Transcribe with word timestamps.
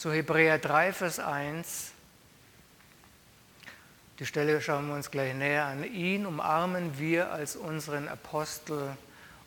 zu 0.00 0.10
Hebräer 0.10 0.58
3, 0.58 0.94
Vers 0.94 1.18
1. 1.18 1.90
Die 4.18 4.24
Stelle 4.24 4.62
schauen 4.62 4.88
wir 4.88 4.94
uns 4.94 5.10
gleich 5.10 5.34
näher 5.34 5.66
an. 5.66 5.84
Ihn 5.84 6.24
umarmen 6.24 6.98
wir 6.98 7.30
als 7.30 7.54
unseren 7.54 8.08
Apostel 8.08 8.96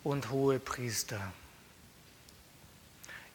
und 0.04 0.30
Hohepriester. 0.30 1.20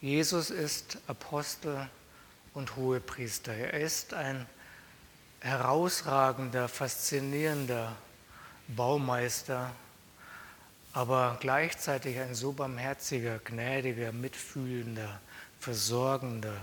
Jesus 0.00 0.50
ist 0.50 0.98
Apostel 1.08 1.90
und 2.54 2.76
Hohepriester. 2.76 3.52
Er 3.52 3.72
ist 3.72 4.14
ein 4.14 4.46
herausragender, 5.40 6.68
faszinierender 6.68 7.96
Baumeister, 8.68 9.72
aber 10.92 11.36
gleichzeitig 11.40 12.20
ein 12.20 12.36
so 12.36 12.52
barmherziger, 12.52 13.40
gnädiger, 13.40 14.12
mitfühlender, 14.12 15.20
versorgender 15.58 16.54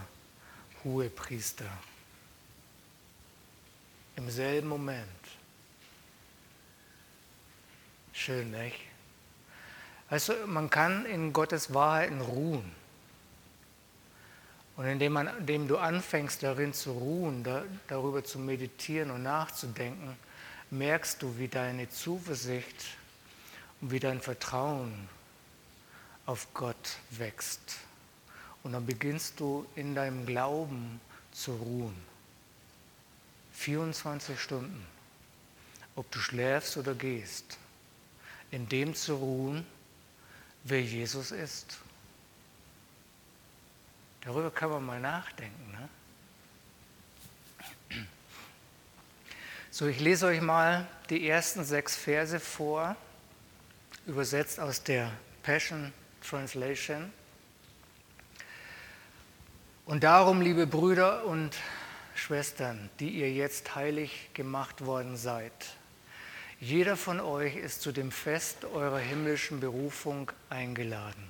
Hohepriester. 0.86 1.65
Im 4.16 4.30
selben 4.30 4.70
Moment. 4.70 5.09
Schön, 8.13 8.52
nicht? 8.52 8.80
Also 10.09 10.34
man 10.45 10.70
kann 10.70 11.05
in 11.05 11.34
Gottes 11.34 11.73
Wahrheiten 11.73 12.21
ruhen. 12.21 12.71
Und 14.77 14.85
indem, 14.85 15.13
man, 15.13 15.27
indem 15.39 15.67
du 15.67 15.77
anfängst 15.77 16.44
darin 16.44 16.73
zu 16.73 16.91
ruhen, 16.91 17.44
da, 17.44 17.63
darüber 17.88 18.23
zu 18.23 18.39
meditieren 18.39 19.09
und 19.09 19.23
nachzudenken, 19.23 20.16
merkst 20.70 21.22
du, 21.22 21.38
wie 21.38 21.47
deine 21.47 21.89
Zuversicht 21.89 22.97
und 23.81 23.91
wie 23.91 23.99
dein 23.99 24.22
Vertrauen 24.22 25.09
auf 26.25 26.53
Gott 26.53 26.97
wächst. 27.09 27.77
Und 28.65 28.73
dann 28.73 28.87
beginnst 28.87 29.39
du 29.39 29.63
in 29.75 29.93
deinem 29.93 30.25
Glauben 30.25 30.99
zu 31.31 31.53
ruhen. 31.53 31.95
24 33.53 34.41
Stunden, 34.41 34.83
ob 35.95 36.09
du 36.09 36.17
schläfst 36.17 36.75
oder 36.75 36.95
gehst, 36.95 37.59
in 38.49 38.67
dem 38.67 38.95
zu 38.95 39.17
ruhen, 39.17 39.67
wer 40.63 40.81
Jesus 40.81 41.30
ist. 41.30 41.77
Darüber 44.22 44.49
kann 44.49 44.72
man 44.72 44.83
mal 44.83 45.00
nachdenken. 45.00 45.72
Ne? 47.91 48.07
So, 49.69 49.85
ich 49.85 50.00
lese 50.00 50.25
euch 50.25 50.41
mal 50.41 50.88
die 51.11 51.29
ersten 51.29 51.63
sechs 51.63 51.95
Verse 51.95 52.39
vor, 52.39 52.95
übersetzt 54.07 54.59
aus 54.59 54.81
der 54.81 55.11
Passion 55.44 55.94
Translation. 56.27 57.13
Und 59.86 60.03
darum, 60.03 60.41
liebe 60.41 60.66
Brüder 60.66 61.25
und 61.25 61.55
Schwestern, 62.16 62.89
die 63.00 63.09
ihr 63.09 63.31
jetzt 63.31 63.75
heilig 63.75 64.31
gemacht 64.33 64.83
worden 64.83 65.16
seid, 65.16 65.53
jeder 66.59 66.97
von 66.97 67.19
euch 67.19 67.55
ist 67.55 67.83
zu 67.83 67.91
dem 67.91 68.11
Fest 68.11 68.66
eurer 68.66 68.97
himmlischen 68.97 69.59
Berufung 69.59 70.31
eingeladen. 70.50 71.23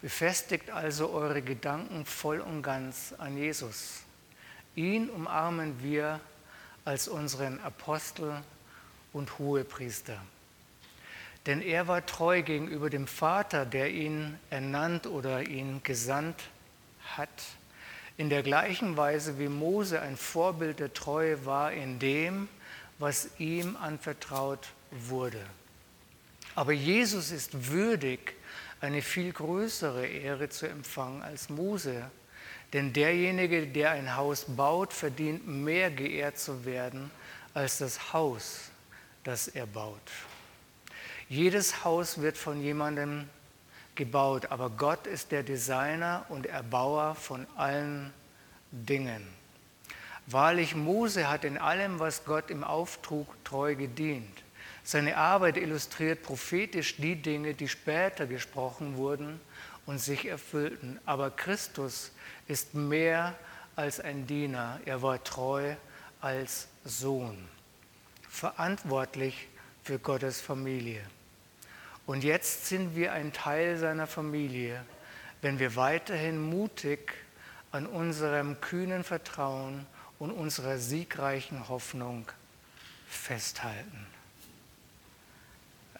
Befestigt 0.00 0.70
also 0.70 1.10
eure 1.10 1.42
Gedanken 1.42 2.04
voll 2.06 2.38
und 2.38 2.62
ganz 2.62 3.12
an 3.18 3.36
Jesus. 3.36 4.02
Ihn 4.76 5.10
umarmen 5.10 5.82
wir 5.82 6.20
als 6.84 7.08
unseren 7.08 7.58
Apostel 7.62 8.44
und 9.12 9.40
Hohepriester. 9.40 10.20
Denn 11.46 11.62
er 11.62 11.88
war 11.88 12.06
treu 12.06 12.42
gegenüber 12.42 12.90
dem 12.90 13.08
Vater, 13.08 13.66
der 13.66 13.90
ihn 13.90 14.38
ernannt 14.50 15.08
oder 15.08 15.42
ihn 15.42 15.82
gesandt 15.82 16.36
hat, 16.36 16.57
in 18.16 18.30
der 18.30 18.42
gleichen 18.42 18.96
Weise 18.96 19.38
wie 19.38 19.48
Mose 19.48 20.00
ein 20.00 20.16
Vorbild 20.16 20.80
der 20.80 20.92
Treue 20.92 21.46
war 21.46 21.72
in 21.72 21.98
dem, 21.98 22.48
was 22.98 23.30
ihm 23.38 23.76
anvertraut 23.76 24.68
wurde. 24.90 25.40
Aber 26.54 26.72
Jesus 26.72 27.30
ist 27.30 27.70
würdig, 27.70 28.34
eine 28.80 29.02
viel 29.02 29.32
größere 29.32 30.06
Ehre 30.06 30.48
zu 30.48 30.68
empfangen 30.68 31.22
als 31.22 31.48
Mose. 31.48 32.10
Denn 32.72 32.92
derjenige, 32.92 33.66
der 33.66 33.92
ein 33.92 34.16
Haus 34.16 34.44
baut, 34.46 34.92
verdient 34.92 35.46
mehr 35.46 35.90
geehrt 35.90 36.38
zu 36.38 36.64
werden 36.64 37.10
als 37.54 37.78
das 37.78 38.12
Haus, 38.12 38.70
das 39.24 39.48
er 39.48 39.66
baut. 39.66 40.00
Jedes 41.28 41.84
Haus 41.84 42.20
wird 42.20 42.36
von 42.36 42.60
jemandem 42.60 43.28
gebaut, 43.98 44.46
aber 44.46 44.70
Gott 44.70 45.06
ist 45.06 45.32
der 45.32 45.42
Designer 45.42 46.24
und 46.30 46.46
Erbauer 46.46 47.14
von 47.14 47.46
allen 47.56 48.14
Dingen. 48.70 49.26
Wahrlich, 50.26 50.74
Mose 50.74 51.28
hat 51.28 51.44
in 51.44 51.58
allem, 51.58 51.98
was 51.98 52.24
Gott 52.24 52.48
ihm 52.48 52.64
auftrug, 52.64 53.26
treu 53.44 53.74
gedient. 53.74 54.42
Seine 54.84 55.18
Arbeit 55.18 55.58
illustriert 55.58 56.22
prophetisch 56.22 56.96
die 56.96 57.16
Dinge, 57.16 57.52
die 57.52 57.68
später 57.68 58.26
gesprochen 58.26 58.96
wurden 58.96 59.40
und 59.84 59.98
sich 59.98 60.26
erfüllten. 60.26 60.98
Aber 61.04 61.30
Christus 61.30 62.12
ist 62.46 62.74
mehr 62.74 63.34
als 63.76 64.00
ein 64.00 64.26
Diener. 64.26 64.80
Er 64.86 65.02
war 65.02 65.22
treu 65.24 65.74
als 66.20 66.68
Sohn, 66.84 67.48
verantwortlich 68.28 69.48
für 69.82 69.98
Gottes 69.98 70.40
Familie. 70.40 71.02
Und 72.08 72.24
jetzt 72.24 72.64
sind 72.64 72.96
wir 72.96 73.12
ein 73.12 73.34
Teil 73.34 73.76
seiner 73.76 74.06
Familie, 74.06 74.82
wenn 75.42 75.58
wir 75.58 75.76
weiterhin 75.76 76.40
mutig 76.40 77.12
an 77.70 77.86
unserem 77.86 78.62
kühnen 78.62 79.04
Vertrauen 79.04 79.84
und 80.18 80.30
unserer 80.30 80.78
siegreichen 80.78 81.68
Hoffnung 81.68 82.26
festhalten. 83.10 84.06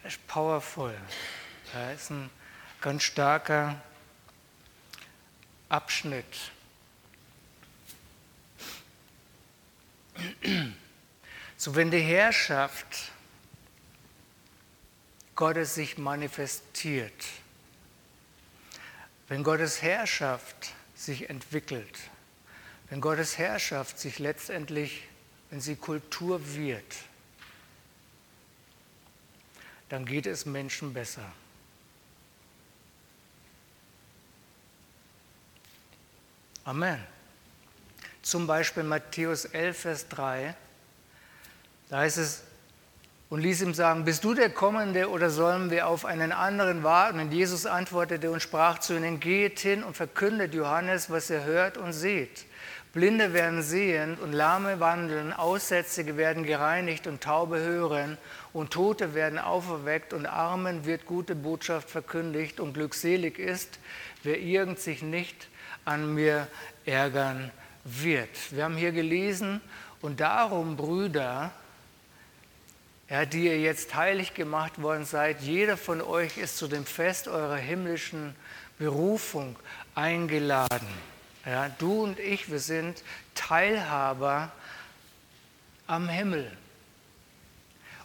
Das 0.01 0.13
ist 0.13 0.25
powerful. 0.25 0.95
Das 1.73 2.01
ist 2.01 2.09
ein 2.09 2.31
ganz 2.81 3.03
starker 3.03 3.79
Abschnitt. 5.69 6.49
So, 11.55 11.75
wenn 11.75 11.91
die 11.91 12.01
Herrschaft 12.01 13.11
Gottes 15.39 15.73
sich 15.73 15.97
manifestiert, 15.97 17.13
wenn 19.29 19.41
Gottes 19.41 19.81
Herrschaft 19.81 20.73
sich 20.95 21.29
entwickelt, 21.29 21.97
wenn 22.89 22.99
Gottes 22.99 23.37
Herrschaft 23.37 23.97
sich 23.99 24.19
letztendlich, 24.19 25.03
wenn 25.49 25.61
sie 25.61 25.77
Kultur 25.77 26.41
wird, 26.55 26.93
dann 29.87 30.05
geht 30.05 30.25
es 30.25 30.45
Menschen 30.45 30.93
besser. 30.93 31.31
Amen. 36.65 37.01
Zum 38.23 38.45
Beispiel 38.45 38.83
Matthäus 38.83 39.45
11, 39.45 39.79
Vers 39.79 40.09
3, 40.09 40.53
da 41.87 41.99
heißt 41.99 42.17
es, 42.17 42.43
und 43.29 43.41
ließ 43.41 43.61
ihm 43.61 43.73
sagen, 43.73 44.05
bist 44.05 44.23
du 44.23 44.33
der 44.33 44.49
Kommende 44.49 45.09
oder 45.09 45.29
sollen 45.29 45.69
wir 45.69 45.87
auf 45.87 46.03
einen 46.05 46.31
anderen 46.31 46.83
warten? 46.83 47.19
Und 47.19 47.31
Jesus 47.31 47.65
antwortete 47.65 48.31
und 48.31 48.41
sprach 48.41 48.79
zu 48.79 48.95
ihnen, 48.95 49.19
geht 49.19 49.59
hin 49.59 49.83
und 49.83 49.95
verkündet 49.95 50.53
Johannes, 50.53 51.11
was 51.11 51.29
ihr 51.29 51.43
hört 51.43 51.77
und 51.77 51.93
seht. 51.93 52.45
Blinde 52.91 53.33
werden 53.33 53.61
sehend 53.61 54.19
und 54.19 54.33
Lahme 54.33 54.79
wandeln, 54.79 55.31
Aussätzige 55.31 56.17
werden 56.17 56.43
gereinigt 56.43 57.05
und 57.05 57.21
Taube 57.21 57.59
hören 57.59 58.17
und 58.51 58.71
Tote 58.71 59.13
werden 59.13 59.37
auferweckt 59.37 60.11
und 60.11 60.25
Armen 60.25 60.85
wird 60.85 61.05
gute 61.05 61.35
Botschaft 61.35 61.87
verkündigt 61.87 62.59
und 62.59 62.73
glückselig 62.73 63.37
ist, 63.37 63.77
wer 64.23 64.39
irgend 64.39 64.79
sich 64.79 65.03
nicht 65.03 65.49
an 65.85 66.15
mir 66.15 66.47
ärgern 66.83 67.51
wird. 67.83 68.29
Wir 68.49 68.63
haben 68.63 68.75
hier 68.75 68.91
gelesen 68.91 69.61
und 70.01 70.19
darum, 70.19 70.75
Brüder, 70.75 71.51
ja, 73.09 73.25
die 73.25 73.45
ihr 73.45 73.59
jetzt 73.59 73.95
heilig 73.95 74.33
gemacht 74.35 74.81
worden 74.81 75.05
seid, 75.05 75.41
jeder 75.41 75.77
von 75.77 76.01
euch 76.01 76.37
ist 76.37 76.57
zu 76.57 76.67
dem 76.67 76.85
Fest 76.85 77.27
eurer 77.27 77.57
himmlischen 77.57 78.35
Berufung 78.77 79.55
eingeladen. 79.95 80.87
Ja, 81.45 81.69
du 81.79 82.03
und 82.03 82.19
ich, 82.19 82.51
wir 82.51 82.59
sind 82.59 83.03
Teilhaber 83.33 84.51
am 85.87 86.07
Himmel. 86.07 86.51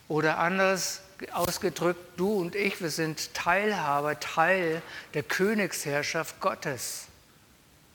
Oder 0.09 0.39
anders 0.39 1.03
ausgedrückt, 1.33 2.01
du 2.17 2.41
und 2.41 2.55
ich, 2.55 2.81
wir 2.81 2.91
sind 2.91 3.35
Teilhaber, 3.35 4.19
Teil 4.21 4.81
der 5.13 5.23
Königsherrschaft 5.23 6.41
Gottes. 6.41 7.09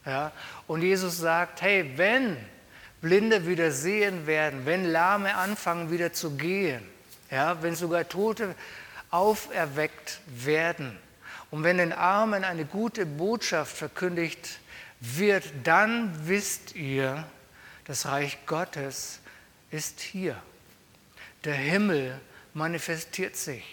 Ja, 0.05 0.31
und 0.67 0.81
Jesus 0.83 1.17
sagt, 1.17 1.61
hey, 1.61 1.91
wenn 1.97 2.37
Blinde 3.01 3.47
wieder 3.47 3.71
sehen 3.71 4.27
werden, 4.27 4.65
wenn 4.65 4.85
Lahme 4.85 5.35
anfangen 5.35 5.91
wieder 5.91 6.13
zu 6.13 6.31
gehen, 6.31 6.83
ja, 7.31 7.61
wenn 7.61 7.75
sogar 7.75 8.07
Tote 8.07 8.55
auferweckt 9.11 10.19
werden 10.27 10.97
und 11.51 11.63
wenn 11.63 11.77
den 11.77 11.93
Armen 11.93 12.43
eine 12.43 12.65
gute 12.65 13.05
Botschaft 13.05 13.75
verkündigt 13.75 14.59
wird, 14.99 15.43
dann 15.63 16.27
wisst 16.27 16.75
ihr, 16.75 17.25
das 17.85 18.05
Reich 18.05 18.37
Gottes 18.45 19.19
ist 19.71 19.99
hier. 19.99 20.35
Der 21.43 21.55
Himmel 21.55 22.19
manifestiert 22.53 23.35
sich. 23.35 23.63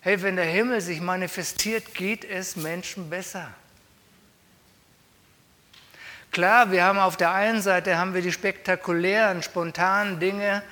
Hey, 0.00 0.22
wenn 0.22 0.36
der 0.36 0.44
Himmel 0.44 0.80
sich 0.80 1.00
manifestiert, 1.00 1.94
geht 1.94 2.24
es 2.24 2.54
Menschen 2.54 3.10
besser. 3.10 3.52
Klar, 6.36 6.70
wir 6.70 6.84
haben 6.84 6.98
auf 6.98 7.16
der 7.16 7.32
einen 7.32 7.62
Seite 7.62 7.96
haben 7.96 8.12
wir 8.12 8.20
die 8.20 8.30
spektakulären, 8.30 9.42
spontanen 9.42 10.20
Dinge, 10.20 10.62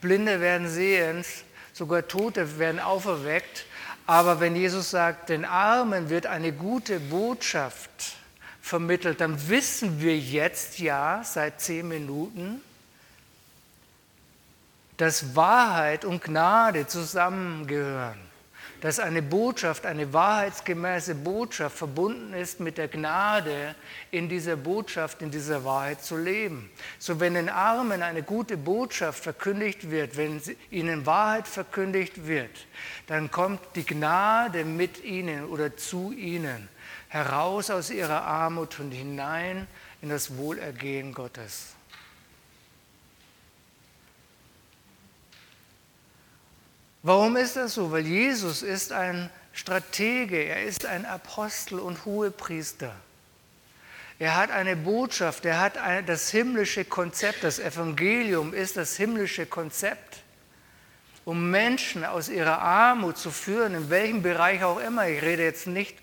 Blinde 0.00 0.40
werden 0.40 0.66
sehend, 0.66 1.26
sogar 1.74 2.08
Tote 2.08 2.58
werden 2.58 2.80
auferweckt. 2.80 3.66
Aber 4.06 4.40
wenn 4.40 4.56
Jesus 4.56 4.88
sagt, 4.88 5.28
den 5.28 5.44
Armen 5.44 6.08
wird 6.08 6.24
eine 6.24 6.52
gute 6.52 7.00
Botschaft 7.00 7.90
vermittelt, 8.62 9.20
dann 9.20 9.50
wissen 9.50 10.00
wir 10.00 10.18
jetzt 10.18 10.78
ja 10.78 11.20
seit 11.22 11.60
zehn 11.60 11.86
Minuten, 11.86 12.62
dass 14.96 15.36
Wahrheit 15.36 16.06
und 16.06 16.24
Gnade 16.24 16.86
zusammengehören 16.86 18.29
dass 18.80 18.98
eine 18.98 19.22
Botschaft, 19.22 19.84
eine 19.84 20.12
wahrheitsgemäße 20.12 21.14
Botschaft 21.14 21.76
verbunden 21.76 22.32
ist 22.32 22.60
mit 22.60 22.78
der 22.78 22.88
Gnade, 22.88 23.74
in 24.10 24.28
dieser 24.28 24.56
Botschaft, 24.56 25.22
in 25.22 25.30
dieser 25.30 25.64
Wahrheit 25.64 26.02
zu 26.02 26.16
leben. 26.16 26.70
So 26.98 27.20
wenn 27.20 27.34
den 27.34 27.48
Armen 27.48 28.02
eine 28.02 28.22
gute 28.22 28.56
Botschaft 28.56 29.22
verkündigt 29.22 29.90
wird, 29.90 30.16
wenn 30.16 30.40
ihnen 30.70 31.04
Wahrheit 31.06 31.46
verkündigt 31.46 32.26
wird, 32.26 32.66
dann 33.06 33.30
kommt 33.30 33.60
die 33.74 33.84
Gnade 33.84 34.64
mit 34.64 35.04
ihnen 35.04 35.44
oder 35.46 35.76
zu 35.76 36.12
ihnen 36.12 36.68
heraus 37.08 37.70
aus 37.70 37.90
ihrer 37.90 38.22
Armut 38.22 38.78
und 38.80 38.92
hinein 38.92 39.66
in 40.00 40.08
das 40.08 40.36
Wohlergehen 40.36 41.12
Gottes. 41.12 41.74
Warum 47.02 47.36
ist 47.36 47.56
das 47.56 47.74
so? 47.74 47.90
Weil 47.90 48.06
Jesus 48.06 48.62
ist 48.62 48.92
ein 48.92 49.30
Stratege, 49.52 50.44
er 50.44 50.64
ist 50.64 50.84
ein 50.84 51.06
Apostel 51.06 51.78
und 51.78 52.04
Hohepriester. 52.04 52.94
Er 54.18 54.36
hat 54.36 54.50
eine 54.50 54.76
Botschaft, 54.76 55.46
er 55.46 55.60
hat 55.60 55.78
ein, 55.78 56.04
das 56.04 56.30
himmlische 56.30 56.84
Konzept, 56.84 57.42
das 57.42 57.58
Evangelium 57.58 58.52
ist 58.52 58.76
das 58.76 58.96
himmlische 58.98 59.46
Konzept, 59.46 60.18
um 61.24 61.50
Menschen 61.50 62.04
aus 62.04 62.28
ihrer 62.28 62.58
Armut 62.58 63.16
zu 63.16 63.30
führen, 63.30 63.74
in 63.74 63.88
welchem 63.88 64.20
Bereich 64.20 64.62
auch 64.62 64.78
immer. 64.78 65.08
Ich 65.08 65.22
rede 65.22 65.42
jetzt 65.42 65.66
nicht 65.66 65.96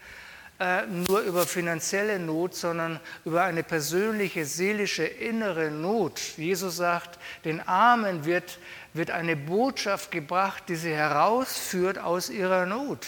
nur 1.07 1.19
über 1.19 1.45
finanzielle 1.45 2.17
Not, 2.17 2.55
sondern 2.55 2.99
über 3.25 3.43
eine 3.43 3.61
persönliche, 3.61 4.45
seelische, 4.45 5.05
innere 5.05 5.69
Not. 5.69 6.19
Jesus 6.37 6.77
sagt, 6.77 7.19
den 7.45 7.61
Armen 7.67 8.25
wird 8.25 8.57
wird 8.97 9.11
eine 9.11 9.35
Botschaft 9.35 10.11
gebracht, 10.11 10.63
die 10.67 10.75
sie 10.75 10.93
herausführt 10.93 11.99
aus 11.99 12.29
ihrer 12.29 12.65
Not. 12.65 13.05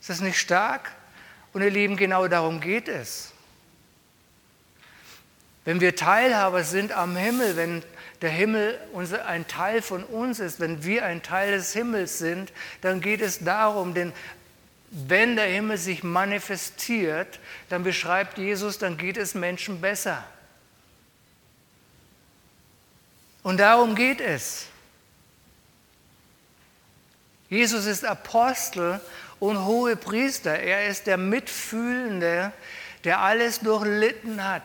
Ist 0.00 0.08
das 0.08 0.20
nicht 0.20 0.38
stark? 0.38 0.92
Und 1.52 1.62
ihr 1.62 1.70
Lieben, 1.70 1.96
genau 1.96 2.28
darum 2.28 2.60
geht 2.60 2.88
es. 2.88 3.32
Wenn 5.64 5.80
wir 5.80 5.94
Teilhaber 5.94 6.64
sind 6.64 6.92
am 6.92 7.16
Himmel, 7.16 7.56
wenn 7.56 7.82
der 8.22 8.30
Himmel 8.30 8.78
ein 9.26 9.46
Teil 9.46 9.82
von 9.82 10.04
uns 10.04 10.40
ist, 10.40 10.60
wenn 10.60 10.84
wir 10.84 11.04
ein 11.04 11.22
Teil 11.22 11.52
des 11.52 11.72
Himmels 11.72 12.18
sind, 12.18 12.52
dann 12.80 13.00
geht 13.00 13.20
es 13.20 13.40
darum, 13.40 13.92
denn 13.92 14.12
wenn 14.90 15.36
der 15.36 15.46
Himmel 15.46 15.78
sich 15.78 16.02
manifestiert, 16.02 17.38
dann 17.68 17.84
beschreibt 17.84 18.38
Jesus, 18.38 18.78
dann 18.78 18.96
geht 18.96 19.16
es 19.16 19.34
Menschen 19.34 19.80
besser. 19.80 20.24
Und 23.42 23.58
darum 23.60 23.94
geht 23.94 24.20
es. 24.20 24.66
Jesus 27.48 27.86
ist 27.86 28.04
Apostel 28.04 29.00
und 29.38 29.64
hohe 29.64 29.96
Priester. 29.96 30.58
Er 30.58 30.86
ist 30.86 31.06
der 31.06 31.16
Mitfühlende, 31.16 32.52
der 33.04 33.20
alles 33.20 33.60
durchlitten 33.60 34.44
hat. 34.44 34.62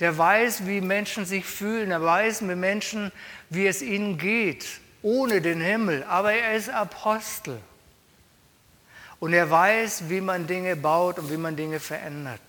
Der 0.00 0.18
weiß, 0.18 0.66
wie 0.66 0.80
Menschen 0.80 1.24
sich 1.24 1.46
fühlen. 1.46 1.92
Er 1.92 2.02
weiß 2.02 2.42
mit 2.42 2.58
Menschen, 2.58 3.12
wie 3.48 3.66
es 3.66 3.80
ihnen 3.80 4.18
geht, 4.18 4.66
ohne 5.02 5.40
den 5.40 5.60
Himmel. 5.60 6.02
Aber 6.04 6.32
er 6.32 6.54
ist 6.54 6.68
Apostel. 6.68 7.60
Und 9.20 9.32
er 9.32 9.50
weiß, 9.50 10.08
wie 10.08 10.20
man 10.20 10.46
Dinge 10.46 10.76
baut 10.76 11.18
und 11.18 11.30
wie 11.30 11.36
man 11.36 11.56
Dinge 11.56 11.80
verändert. 11.80 12.42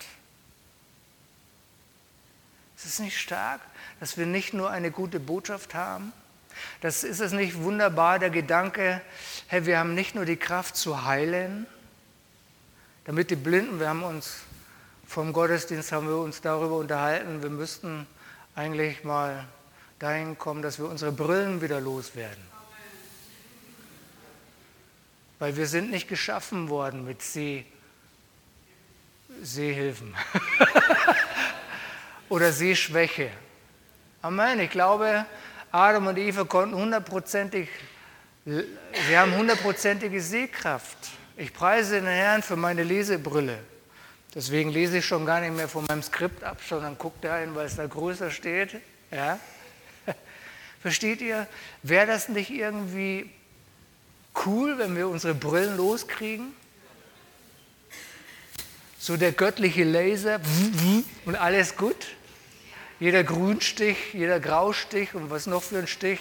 Ist 2.76 2.86
das 2.86 2.98
nicht 2.98 3.18
stark? 3.18 3.60
dass 4.00 4.16
wir 4.16 4.26
nicht 4.26 4.54
nur 4.54 4.70
eine 4.70 4.90
gute 4.90 5.20
Botschaft 5.20 5.74
haben? 5.74 6.12
Das 6.80 7.04
ist 7.04 7.20
es 7.20 7.32
nicht 7.32 7.62
wunderbar, 7.62 8.18
der 8.18 8.30
Gedanke, 8.30 9.00
hey, 9.46 9.66
wir 9.66 9.78
haben 9.78 9.94
nicht 9.94 10.14
nur 10.14 10.24
die 10.24 10.36
Kraft 10.36 10.76
zu 10.76 11.04
heilen, 11.04 11.66
damit 13.04 13.30
die 13.30 13.36
Blinden, 13.36 13.78
wir 13.78 13.88
haben 13.88 14.02
uns 14.02 14.38
vom 15.06 15.32
Gottesdienst 15.32 15.92
haben 15.92 16.08
wir 16.08 16.16
uns 16.16 16.40
darüber 16.40 16.76
unterhalten, 16.76 17.42
wir 17.42 17.50
müssten 17.50 18.06
eigentlich 18.54 19.04
mal 19.04 19.46
dahin 19.98 20.36
kommen, 20.36 20.62
dass 20.62 20.78
wir 20.78 20.88
unsere 20.88 21.12
Brillen 21.12 21.60
wieder 21.60 21.80
loswerden. 21.80 22.55
Weil 25.38 25.56
wir 25.56 25.66
sind 25.66 25.90
nicht 25.90 26.08
geschaffen 26.08 26.68
worden 26.68 27.04
mit 27.04 27.22
See, 27.22 27.66
Sehhilfen 29.42 30.14
oder 32.28 32.52
Sehschwäche. 32.52 33.30
Amen. 34.22 34.60
Ich 34.60 34.70
glaube, 34.70 35.26
Adam 35.70 36.06
und 36.06 36.18
Eva 36.18 36.44
konnten 36.44 36.74
hundertprozentig, 36.74 37.68
sie 38.44 39.18
haben 39.18 39.36
hundertprozentige 39.36 40.20
Sehkraft. 40.20 40.96
Ich 41.36 41.52
preise 41.52 41.96
den 41.96 42.06
Herrn 42.06 42.42
für 42.42 42.56
meine 42.56 42.82
Lesebrille. 42.82 43.58
Deswegen 44.34 44.70
lese 44.70 44.98
ich 44.98 45.04
schon 45.04 45.26
gar 45.26 45.40
nicht 45.40 45.54
mehr 45.54 45.68
von 45.68 45.84
meinem 45.86 46.02
Skript 46.02 46.44
ab, 46.44 46.58
sondern 46.66 46.96
gucke 46.96 47.18
da 47.20 47.38
hin, 47.38 47.54
weil 47.54 47.66
es 47.66 47.76
da 47.76 47.86
größer 47.86 48.30
steht. 48.30 48.80
Ja? 49.10 49.38
Versteht 50.80 51.20
ihr? 51.20 51.46
Wäre 51.82 52.06
das 52.06 52.28
nicht 52.28 52.50
irgendwie 52.50 53.30
cool, 54.44 54.78
wenn 54.78 54.96
wir 54.96 55.08
unsere 55.08 55.34
Brillen 55.34 55.76
loskriegen? 55.76 56.54
So 58.98 59.16
der 59.16 59.32
göttliche 59.32 59.84
Laser 59.84 60.40
und 61.24 61.36
alles 61.36 61.76
gut? 61.76 62.08
Jeder 62.98 63.24
Grünstich, 63.24 63.96
jeder 64.12 64.40
Graustich 64.40 65.14
und 65.14 65.30
was 65.30 65.46
noch 65.46 65.62
für 65.62 65.78
ein 65.78 65.86
Stich, 65.86 66.18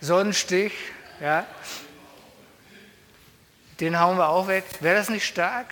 Sonnenstich, 0.00 0.72
ja, 1.20 1.46
den 3.80 3.98
hauen 3.98 4.18
wir 4.18 4.28
auch 4.28 4.46
weg. 4.46 4.64
Wäre 4.80 4.96
das 4.96 5.08
nicht 5.08 5.26
stark? 5.26 5.66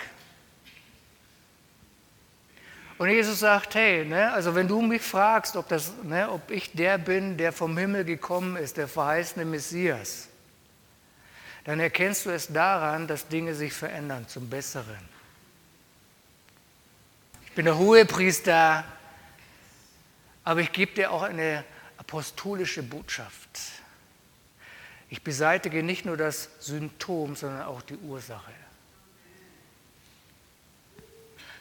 Und 2.98 3.10
Jesus 3.10 3.38
sagt, 3.38 3.74
hey, 3.76 4.04
ne, 4.04 4.32
also 4.32 4.54
wenn 4.54 4.66
du 4.66 4.80
mich 4.82 5.02
fragst, 5.02 5.56
ob, 5.56 5.68
das, 5.68 5.92
ne, 6.02 6.30
ob 6.30 6.50
ich 6.50 6.72
der 6.72 6.98
bin, 6.98 7.36
der 7.36 7.52
vom 7.52 7.78
Himmel 7.78 8.04
gekommen 8.04 8.56
ist, 8.56 8.76
der 8.76 8.88
verheißene 8.88 9.44
Messias, 9.44 10.27
dann 11.68 11.80
erkennst 11.80 12.26
du 12.26 12.30
es 12.30 12.48
daran, 12.48 13.06
dass 13.06 13.28
Dinge 13.28 13.54
sich 13.54 13.72
verändern 13.72 14.26
zum 14.26 14.50
Besseren. 14.50 15.08
Ich 17.46 17.52
bin 17.52 17.64
der 17.66 17.78
Hohepriester 17.78 18.84
aber 20.48 20.62
ich 20.62 20.72
gebe 20.72 20.94
dir 20.94 21.12
auch 21.12 21.24
eine 21.24 21.62
apostolische 21.98 22.82
Botschaft. 22.82 23.50
Ich 25.10 25.22
beseitige 25.22 25.82
nicht 25.82 26.06
nur 26.06 26.16
das 26.16 26.48
Symptom, 26.58 27.36
sondern 27.36 27.66
auch 27.66 27.82
die 27.82 27.98
Ursache. 27.98 28.50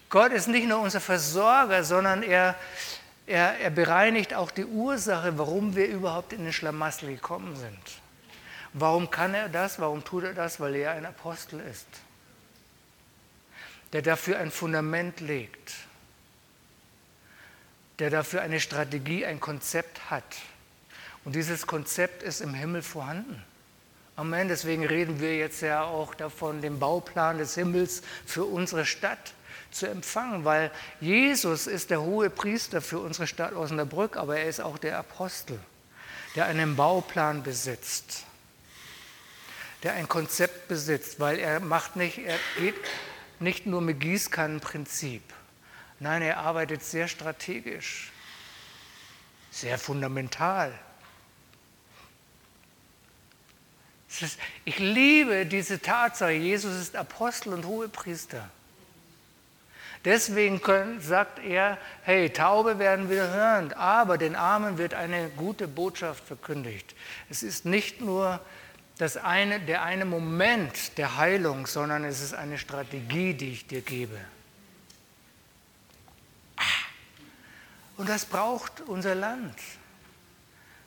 Gott 0.09 0.31
ist 0.31 0.47
nicht 0.47 0.65
nur 0.69 0.79
unser 0.79 1.01
Versorger, 1.01 1.83
sondern 1.83 2.23
er, 2.23 2.55
er, 3.25 3.59
er 3.59 3.71
bereinigt 3.71 4.33
auch 4.33 4.51
die 4.51 4.63
Ursache, 4.63 5.37
warum 5.37 5.75
wir 5.75 5.89
überhaupt 5.89 6.31
in 6.31 6.45
den 6.45 6.53
Schlamassel 6.53 7.09
gekommen 7.13 7.57
sind. 7.57 8.01
Warum 8.79 9.09
kann 9.09 9.33
er 9.33 9.49
das? 9.49 9.79
Warum 9.79 10.03
tut 10.03 10.23
er 10.23 10.33
das? 10.33 10.59
Weil 10.59 10.75
er 10.75 10.91
ein 10.91 11.05
Apostel 11.05 11.59
ist, 11.59 11.87
der 13.93 14.01
dafür 14.01 14.39
ein 14.39 14.51
Fundament 14.51 15.19
legt 15.19 15.73
der 17.99 18.09
dafür 18.09 18.41
eine 18.41 18.59
Strategie, 18.59 19.25
ein 19.25 19.39
Konzept 19.39 20.09
hat. 20.09 20.23
Und 21.25 21.35
dieses 21.35 21.67
Konzept 21.67 22.23
ist 22.23 22.41
im 22.41 22.53
Himmel 22.53 22.81
vorhanden. 22.81 23.43
Amen. 24.15 24.47
Deswegen 24.47 24.85
reden 24.85 25.19
wir 25.19 25.37
jetzt 25.37 25.61
ja 25.61 25.83
auch 25.83 26.15
davon, 26.15 26.61
den 26.61 26.79
Bauplan 26.79 27.37
des 27.37 27.55
Himmels 27.55 28.01
für 28.25 28.45
unsere 28.45 28.85
Stadt 28.85 29.33
zu 29.71 29.87
empfangen, 29.87 30.45
weil 30.45 30.71
Jesus 31.01 31.67
ist 31.67 31.89
der 31.89 32.01
hohe 32.01 32.29
Priester 32.29 32.81
für 32.81 32.99
unsere 32.99 33.27
Stadt 33.27 33.53
Osnabrück, 33.53 34.15
aber 34.15 34.37
er 34.37 34.47
ist 34.47 34.61
auch 34.61 34.77
der 34.77 34.97
Apostel, 34.97 35.59
der 36.35 36.45
einen 36.45 36.75
Bauplan 36.75 37.43
besitzt. 37.43 38.23
Der 39.83 39.93
ein 39.93 40.07
Konzept 40.07 40.67
besitzt, 40.67 41.19
weil 41.19 41.39
er 41.39 41.59
macht 41.59 41.95
nicht, 41.95 42.17
er 42.19 42.37
geht 42.57 42.75
nicht 43.39 43.65
nur 43.65 43.81
mit 43.81 43.99
Gießkannenprinzip. 43.99 45.21
Nein, 45.99 46.21
er 46.21 46.37
arbeitet 46.37 46.83
sehr 46.83 47.07
strategisch, 47.07 48.11
sehr 49.51 49.77
fundamental. 49.77 50.73
Ist, 54.21 54.39
ich 54.65 54.79
liebe 54.79 55.45
diese 55.45 55.81
Tatsache, 55.81 56.31
Jesus 56.31 56.75
ist 56.75 56.95
Apostel 56.95 57.53
und 57.53 57.65
Hohepriester. 57.65 58.49
Deswegen 60.05 60.61
können, 60.61 61.01
sagt 61.01 61.39
er, 61.39 61.77
hey, 62.03 62.29
Taube 62.29 62.79
werden 62.79 63.09
wieder 63.09 63.29
hören, 63.29 63.73
aber 63.73 64.17
den 64.17 64.35
Armen 64.35 64.77
wird 64.77 64.93
eine 64.93 65.29
gute 65.29 65.67
Botschaft 65.67 66.23
verkündigt. 66.25 66.95
Es 67.29 67.43
ist 67.43 67.65
nicht 67.65 67.99
nur 67.99 68.39
das 68.97 69.17
eine, 69.17 69.59
der 69.59 69.83
eine 69.83 70.05
Moment 70.05 70.97
der 70.97 71.17
Heilung, 71.17 71.67
sondern 71.67 72.03
es 72.03 72.21
ist 72.21 72.33
eine 72.33 72.57
Strategie, 72.57 73.33
die 73.33 73.51
ich 73.51 73.67
dir 73.67 73.81
gebe. 73.81 74.19
Und 77.97 78.09
das 78.09 78.25
braucht 78.25 78.81
unser 78.81 79.15
Land. 79.15 79.55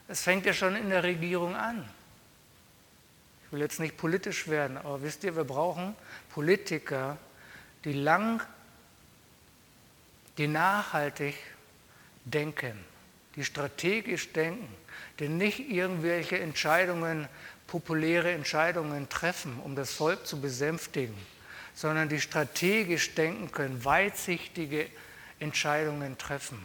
Es 0.09 0.23
fängt 0.23 0.47
ja 0.47 0.53
schon 0.53 0.77
in 0.77 0.91
der 0.91 1.03
Regierung 1.03 1.55
an. 1.57 1.89
Ich 3.45 3.53
will 3.53 3.61
jetzt 3.61 3.81
nicht 3.81 3.97
politisch 3.97 4.47
werden, 4.47 4.77
aber 4.77 5.03
wisst 5.03 5.25
ihr, 5.25 5.35
wir 5.35 5.45
brauchen 5.45 5.97
Politiker, 6.31 7.19
die 7.85 7.93
lang, 7.93 8.41
die 10.39 10.47
nachhaltig 10.47 11.35
denken, 12.25 12.79
die 13.35 13.45
strategisch 13.45 14.33
denken, 14.33 14.73
die 15.19 15.29
nicht 15.29 15.69
irgendwelche 15.69 16.39
Entscheidungen, 16.39 17.29
populäre 17.71 18.33
Entscheidungen 18.33 19.09
treffen, 19.09 19.61
um 19.61 19.77
das 19.77 19.93
Volk 19.93 20.27
zu 20.27 20.41
besänftigen, 20.41 21.15
sondern 21.73 22.09
die 22.09 22.21
strategisch 22.21 23.15
denken 23.15 23.53
können, 23.53 23.85
weitsichtige 23.85 24.89
Entscheidungen 25.39 26.19
treffen, 26.19 26.59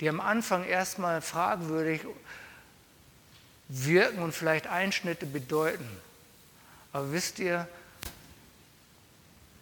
die 0.00 0.08
am 0.08 0.20
Anfang 0.20 0.64
erstmal 0.64 1.22
fragwürdig 1.22 2.00
wirken 3.68 4.18
und 4.20 4.32
vielleicht 4.32 4.66
Einschnitte 4.66 5.26
bedeuten, 5.26 5.88
aber 6.92 7.12
wisst 7.12 7.38
ihr, 7.38 7.68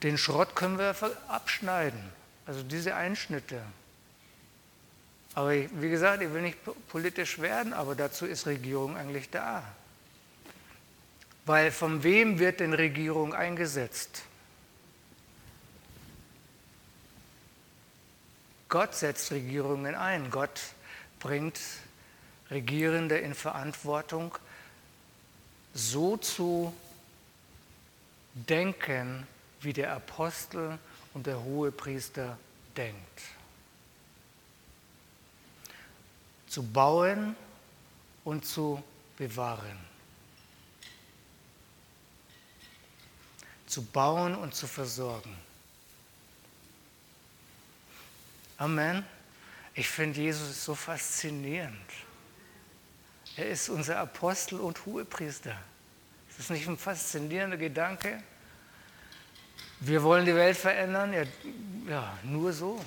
den 0.03 0.17
Schrott 0.17 0.57
können 0.57 0.79
wir 0.79 0.95
abschneiden, 1.29 2.01
also 2.47 2.63
diese 2.63 2.95
Einschnitte. 2.95 3.61
Aber 5.35 5.51
wie 5.53 5.91
gesagt, 5.91 6.23
ich 6.23 6.33
will 6.33 6.41
nicht 6.41 6.59
politisch 6.89 7.39
werden, 7.39 7.75
aber 7.75 7.95
dazu 7.95 8.25
ist 8.25 8.47
Regierung 8.47 8.97
eigentlich 8.97 9.29
da. 9.29 9.63
Weil 11.47 11.71
von 11.71 12.03
wem 12.03 12.41
wird 12.41 12.59
denn 12.59 12.75
Regierung 12.75 13.33
eingesetzt? 13.33 14.25
Gott 18.69 18.95
setzt 18.97 19.31
Regierungen 19.31 19.95
ein. 19.95 20.31
Gott 20.31 20.61
bringt 21.21 21.61
Regierende 22.51 23.19
in 23.19 23.35
Verantwortung, 23.35 24.37
so 25.73 26.17
zu 26.17 26.75
denken, 28.35 29.27
wie 29.61 29.73
der 29.73 29.93
Apostel 29.93 30.79
und 31.15 31.27
der 31.27 31.43
Hohepriester 31.43 32.39
denkt. 32.77 33.21
Zu 36.49 36.65
bauen 36.65 37.37
und 38.25 38.45
zu 38.45 38.83
bewahren. 39.17 39.96
Zu 43.67 43.83
bauen 43.83 44.35
und 44.35 44.55
zu 44.55 44.67
versorgen. 44.67 45.37
Amen. 48.59 49.05
Ich 49.75 49.89
finde 49.89 50.21
Jesus 50.21 50.65
so 50.65 50.75
faszinierend. 50.75 51.77
Er 53.37 53.51
ist 53.51 53.69
unser 53.69 53.99
Apostel 53.99 54.61
und 54.61 54.87
Hohepriester. 54.87 55.57
Ist 56.31 56.39
das 56.39 56.51
nicht 56.51 56.67
ein 56.67 56.79
faszinierender 56.79 57.59
Gedanke? 57.59 58.23
Wir 59.81 60.03
wollen 60.03 60.25
die 60.25 60.35
Welt 60.35 60.57
verändern? 60.57 61.13
Ja, 61.13 61.25
ja 61.89 62.19
nur 62.23 62.53
so. 62.53 62.83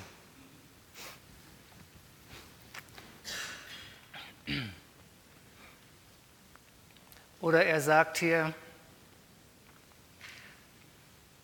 Oder 7.42 7.66
er 7.66 7.80
sagt 7.80 8.18
hier, 8.18 8.54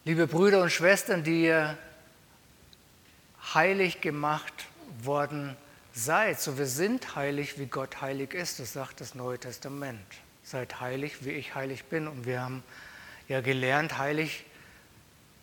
liebe 0.06 0.28
Brüder 0.28 0.62
und 0.62 0.72
Schwestern, 0.72 1.24
die 1.24 1.46
ihr 1.46 1.78
heilig 3.54 4.02
gemacht 4.02 4.54
worden 5.02 5.58
seid, 5.94 6.40
so 6.40 6.58
wir 6.58 6.68
sind 6.68 7.16
heilig, 7.16 7.60
wie 7.60 7.66
Gott 7.66 8.02
heilig 8.02 8.34
ist, 8.34 8.60
das 8.60 8.74
sagt 8.74 9.02
das 9.02 9.16
Neue 9.16 9.40
Testament 9.40 10.00
seid 10.46 10.80
heilig, 10.80 11.26
wie 11.26 11.32
ich 11.32 11.56
heilig 11.56 11.86
bin. 11.86 12.08
Und 12.08 12.26
wir 12.26 12.42
haben 12.42 12.64
ja 13.28 13.42
gelernt, 13.42 13.98
heilig 13.98 14.46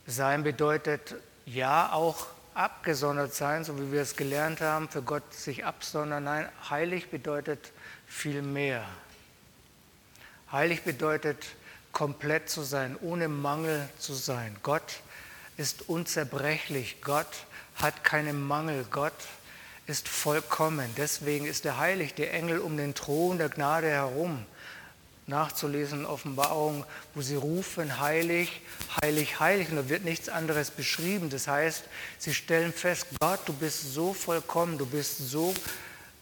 sein 0.07 0.45
bedeutet 0.45 1.16
ja 1.45 1.92
auch 1.92 2.26
abgesondert 2.54 3.35
sein, 3.35 3.64
so 3.64 3.81
wie 3.81 3.90
wir 3.90 4.02
es 4.02 4.14
gelernt 4.14 4.61
haben, 4.61 4.88
für 4.88 5.02
Gott 5.02 5.35
sich 5.35 5.64
absondern. 5.64 6.25
Nein, 6.25 6.49
heilig 6.71 7.11
bedeutet 7.11 7.73
viel 8.07 8.42
mehr. 8.42 8.87
Heilig 10.52 10.83
bedeutet 10.83 11.38
komplett 11.93 12.49
zu 12.49 12.63
sein, 12.63 12.97
ohne 13.01 13.29
Mangel 13.29 13.89
zu 13.99 14.15
sein. 14.15 14.57
Gott 14.63 15.01
ist 15.57 15.89
unzerbrechlich. 15.89 17.03
Gott 17.03 17.29
hat 17.77 18.05
keinen 18.05 18.43
Mangel. 18.43 18.85
Gott 18.91 19.13
ist 19.87 20.09
vollkommen. 20.09 20.89
Deswegen 20.97 21.47
ist 21.47 21.65
er 21.65 21.79
heilig. 21.79 22.15
Der 22.15 22.33
Engel 22.33 22.59
um 22.59 22.77
den 22.77 22.95
Thron 22.95 23.39
der 23.39 23.49
Gnade 23.49 23.89
herum 23.89 24.45
nachzulesen 25.27 26.01
in 26.01 26.07
Offenbarung, 26.07 26.85
wo 27.15 27.23
sie 27.23 27.37
rufen, 27.37 28.01
heilig, 28.01 28.61
heilig, 29.03 29.41
heilig. 29.41 29.71
Und 29.71 29.77
da 29.77 29.89
wird 29.89 30.05
nichts 30.05 30.29
anderes 30.29 30.71
beschrieben. 30.71 31.31
Das 31.31 31.49
heißt, 31.49 31.85
sie 32.19 32.35
stellen 32.35 32.73
fest, 32.73 33.07
Gott, 33.21 33.41
du 33.47 33.53
bist 33.53 33.95
so 33.95 34.15
vollkommen, 34.15 34.79
du 34.79 34.87
bist 34.87 35.19
so, 35.19 35.55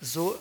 so 0.01 0.39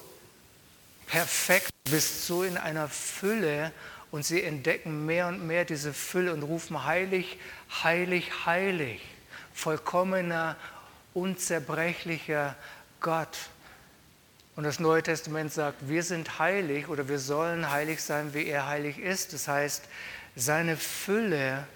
perfekt, 1.08 1.70
du 1.86 1.92
bist 1.92 2.28
so 2.28 2.44
in 2.44 2.58
einer 2.58 2.90
Fülle. 2.90 3.72
Und 4.12 4.25
sie 4.25 4.42
entdecken 4.44 5.06
mehr 5.06 5.28
und 5.28 5.46
mehr 5.46 5.66
diese 5.66 5.94
Fülle 5.94 6.34
und 6.34 6.44
rufen, 6.44 6.86
heilig, 6.86 7.38
heilig, 7.84 8.46
heilig. 8.46 9.01
Vollkommener, 9.54 10.56
unzerbrechlicher 11.13 12.56
Gott. 13.01 13.38
Und 14.56 14.63
das 14.63 14.80
Neue 14.80 15.04
Testament 15.04 15.54
sagt, 15.54 15.88
wir 15.88 16.04
sind 16.04 16.39
heilig 16.39 16.88
oder 16.88 17.08
wir 17.08 17.20
sollen 17.20 17.70
heilig 17.70 18.01
sein, 18.01 18.34
wie 18.34 18.46
er 18.48 18.68
heilig 18.68 18.98
ist. 18.98 19.34
Das 19.34 19.48
heißt, 19.48 19.86
seine 20.36 20.75
Fülle 20.75 21.68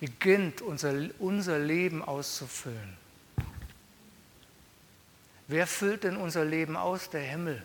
beginnt 0.00 0.62
unser, 0.62 0.94
unser 1.18 1.58
Leben 1.58 2.02
auszufüllen. 2.02 2.96
Wer 5.48 5.66
füllt 5.66 6.04
denn 6.04 6.16
unser 6.16 6.44
Leben 6.44 6.76
aus? 6.76 7.08
Der 7.10 7.22
Himmel 7.22 7.62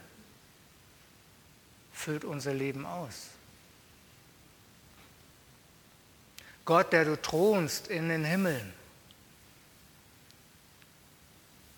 füllt 1.92 2.24
unser 2.24 2.54
Leben 2.54 2.86
aus. 2.86 3.30
Gott, 6.66 6.94
der 6.94 7.06
du 7.06 7.22
thronst 7.22 7.88
in 7.88 8.10
den 8.10 8.24
Himmeln. 8.24 8.74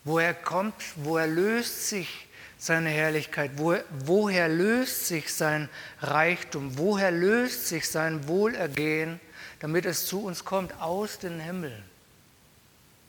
Woher 0.03 0.35
kommt, 0.35 0.75
woher 0.97 1.25
löst 1.25 1.89
sich 1.89 2.27
seine 2.57 2.89
Herrlichkeit? 2.89 3.51
Wo, 3.55 3.75
woher 3.89 4.47
löst 4.47 5.07
sich 5.07 5.33
sein 5.33 5.67
Reichtum? 6.01 6.77
Woher 6.77 7.09
löst 7.09 7.67
sich 7.67 7.89
sein 7.89 8.27
Wohlergehen, 8.27 9.19
damit 9.59 9.85
es 9.85 10.05
zu 10.05 10.23
uns 10.23 10.45
kommt? 10.45 10.79
Aus 10.79 11.17
den 11.17 11.39
Himmeln, 11.39 11.83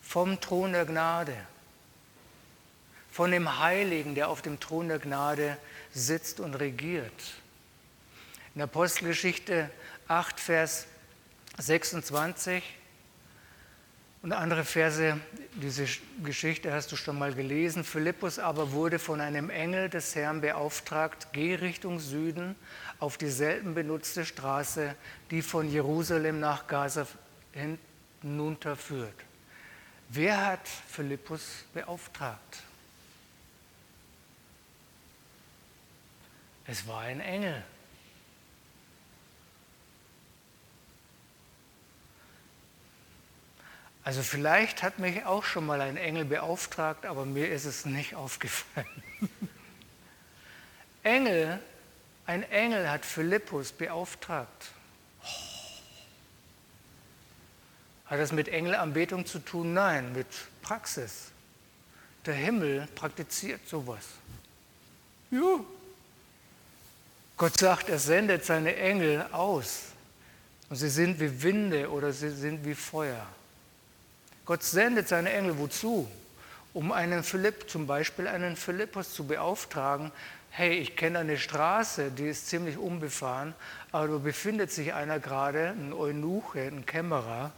vom 0.00 0.40
Thron 0.40 0.72
der 0.72 0.86
Gnade, 0.86 1.36
von 3.12 3.30
dem 3.30 3.58
Heiligen, 3.58 4.14
der 4.14 4.28
auf 4.28 4.40
dem 4.40 4.58
Thron 4.58 4.88
der 4.88 4.98
Gnade 4.98 5.58
sitzt 5.92 6.40
und 6.40 6.54
regiert. 6.54 7.12
In 8.54 8.62
Apostelgeschichte 8.62 9.70
8, 10.08 10.40
Vers 10.40 10.86
26 11.58 12.62
und 14.22 14.32
andere 14.32 14.64
Verse, 14.64 15.20
diese 15.54 15.86
Geschichte 16.24 16.72
hast 16.72 16.90
du 16.90 16.96
schon 16.96 17.18
mal 17.18 17.32
gelesen. 17.32 17.84
Philippus 17.84 18.38
aber 18.38 18.72
wurde 18.72 18.98
von 18.98 19.20
einem 19.20 19.50
Engel 19.50 19.88
des 19.88 20.14
Herrn 20.14 20.40
beauftragt, 20.40 21.28
geh 21.32 21.54
Richtung 21.54 22.00
Süden 22.00 22.56
auf 22.98 23.18
die 23.18 23.30
selten 23.30 23.74
benutzte 23.74 24.24
Straße, 24.24 24.94
die 25.30 25.42
von 25.42 25.70
Jerusalem 25.70 26.40
nach 26.40 26.66
Gaza 26.66 27.06
hinunterführt. 28.20 29.14
Wer 30.08 30.44
hat 30.44 30.66
Philippus 30.88 31.64
beauftragt? 31.72 32.62
Es 36.66 36.86
war 36.86 37.02
ein 37.02 37.20
Engel. 37.20 37.62
Also 44.06 44.22
vielleicht 44.22 44.84
hat 44.84 45.00
mich 45.00 45.24
auch 45.24 45.42
schon 45.42 45.66
mal 45.66 45.80
ein 45.80 45.96
Engel 45.96 46.24
beauftragt, 46.24 47.04
aber 47.04 47.24
mir 47.24 47.50
ist 47.50 47.64
es 47.64 47.86
nicht 47.86 48.14
aufgefallen. 48.14 48.86
Engel, 51.02 51.58
ein 52.24 52.44
Engel 52.44 52.88
hat 52.88 53.04
Philippus 53.04 53.72
beauftragt. 53.72 54.66
Hat 58.06 58.20
das 58.20 58.30
mit 58.30 58.46
Engelanbetung 58.46 59.26
zu 59.26 59.40
tun? 59.40 59.74
Nein, 59.74 60.12
mit 60.12 60.28
Praxis. 60.62 61.32
Der 62.26 62.34
Himmel 62.34 62.86
praktiziert 62.94 63.68
sowas. 63.68 64.04
Ja. 65.32 65.58
Gott 67.36 67.58
sagt, 67.58 67.88
er 67.88 67.98
sendet 67.98 68.44
seine 68.44 68.76
Engel 68.76 69.26
aus. 69.32 69.86
Und 70.68 70.76
sie 70.76 70.90
sind 70.90 71.18
wie 71.18 71.42
Winde 71.42 71.90
oder 71.90 72.12
sie 72.12 72.30
sind 72.30 72.64
wie 72.64 72.76
Feuer. 72.76 73.26
Gott 74.46 74.62
sendet 74.62 75.08
seine 75.08 75.32
Engel 75.32 75.58
wozu? 75.58 76.08
Um 76.72 76.92
einen 76.92 77.24
Philipp, 77.24 77.68
zum 77.68 77.88
Beispiel 77.88 78.28
einen 78.28 78.54
Philippus 78.54 79.12
zu 79.12 79.26
beauftragen, 79.26 80.12
hey, 80.50 80.78
ich 80.78 80.94
kenne 80.94 81.18
eine 81.18 81.36
Straße, 81.36 82.12
die 82.12 82.28
ist 82.28 82.48
ziemlich 82.48 82.78
unbefahren, 82.78 83.54
aber 83.90 84.06
da 84.06 84.18
befindet 84.18 84.70
sich 84.70 84.94
einer 84.94 85.18
gerade, 85.18 85.70
ein 85.70 85.92
Eunuche, 85.92 86.60
ein 86.60 86.86
Kämmerer, 86.86 87.52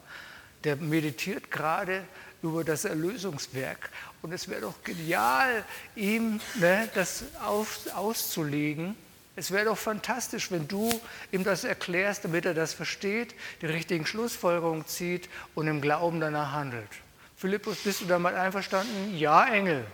der 0.65 0.77
meditiert 0.77 1.51
gerade 1.51 2.05
über 2.43 2.65
das 2.65 2.87
Erlösungswerk. 2.87 3.91
Und 4.23 4.33
es 4.33 4.49
wäre 4.49 4.63
doch 4.63 4.83
genial, 4.83 5.65
ihm 5.95 6.41
ne, 6.55 6.89
das 6.95 7.25
auf, 7.45 7.81
auszulegen. 7.95 8.97
Es 9.39 9.53
wäre 9.53 9.67
doch 9.67 9.79
fantastisch, 9.79 10.51
wenn 10.51 10.67
du 10.67 10.91
ihm 11.31 11.45
das 11.45 11.63
erklärst, 11.63 12.25
damit 12.25 12.45
er 12.45 12.55
das 12.55 12.75
versteht, 12.75 13.37
die 13.63 13.67
richtigen 13.67 14.05
Schlussfolgerungen 14.05 14.85
zieht 14.89 15.29
und 15.55 15.69
im 15.69 15.81
Glauben 15.81 16.19
danach 16.19 16.51
handelt. 16.51 16.89
Philippus, 17.37 17.79
bist 17.79 18.01
du 18.01 18.07
damit 18.07 18.35
einverstanden? 18.35 19.17
Ja, 19.17 19.47
Engel. 19.47 19.87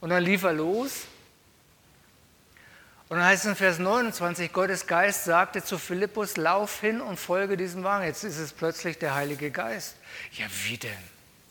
Und 0.00 0.10
dann 0.10 0.22
lief 0.22 0.44
er 0.44 0.52
los. 0.52 1.06
Und 3.08 3.16
dann 3.16 3.26
heißt 3.26 3.46
es 3.46 3.50
in 3.50 3.56
Vers 3.56 3.80
29, 3.80 4.52
Gottes 4.52 4.86
Geist 4.86 5.24
sagte 5.24 5.64
zu 5.64 5.76
Philippus, 5.76 6.36
lauf 6.36 6.80
hin 6.80 7.00
und 7.00 7.18
folge 7.18 7.56
diesem 7.56 7.82
Wagen. 7.82 8.04
Jetzt 8.04 8.22
ist 8.22 8.38
es 8.38 8.52
plötzlich 8.52 8.98
der 8.98 9.16
Heilige 9.16 9.50
Geist. 9.50 9.96
Ja, 10.34 10.46
wie 10.66 10.78
denn? 10.78 10.92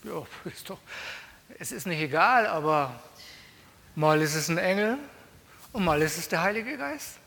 Ja, 0.05 0.25
ist 0.45 0.69
doch, 0.69 0.79
es 1.59 1.73
ist 1.73 1.87
nicht 1.87 1.99
egal, 1.99 2.47
aber 2.47 2.97
mal 3.98 4.22
ist 4.22 4.36
es 4.36 4.48
ein 4.48 4.58
Engel 4.58 4.98
und 5.74 5.84
mal 5.84 6.01
ist 6.01 6.18
es 6.18 6.30
der 6.30 6.42
Heilige 6.42 6.77
Geist. 6.77 7.18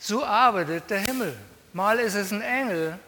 So 0.00 0.24
arbeitet 0.24 0.90
der 0.90 1.00
Himmel. 1.00 1.36
Mal 1.72 2.00
ist 2.00 2.14
es 2.14 2.32
ein 2.32 2.42
Engel 2.42 2.98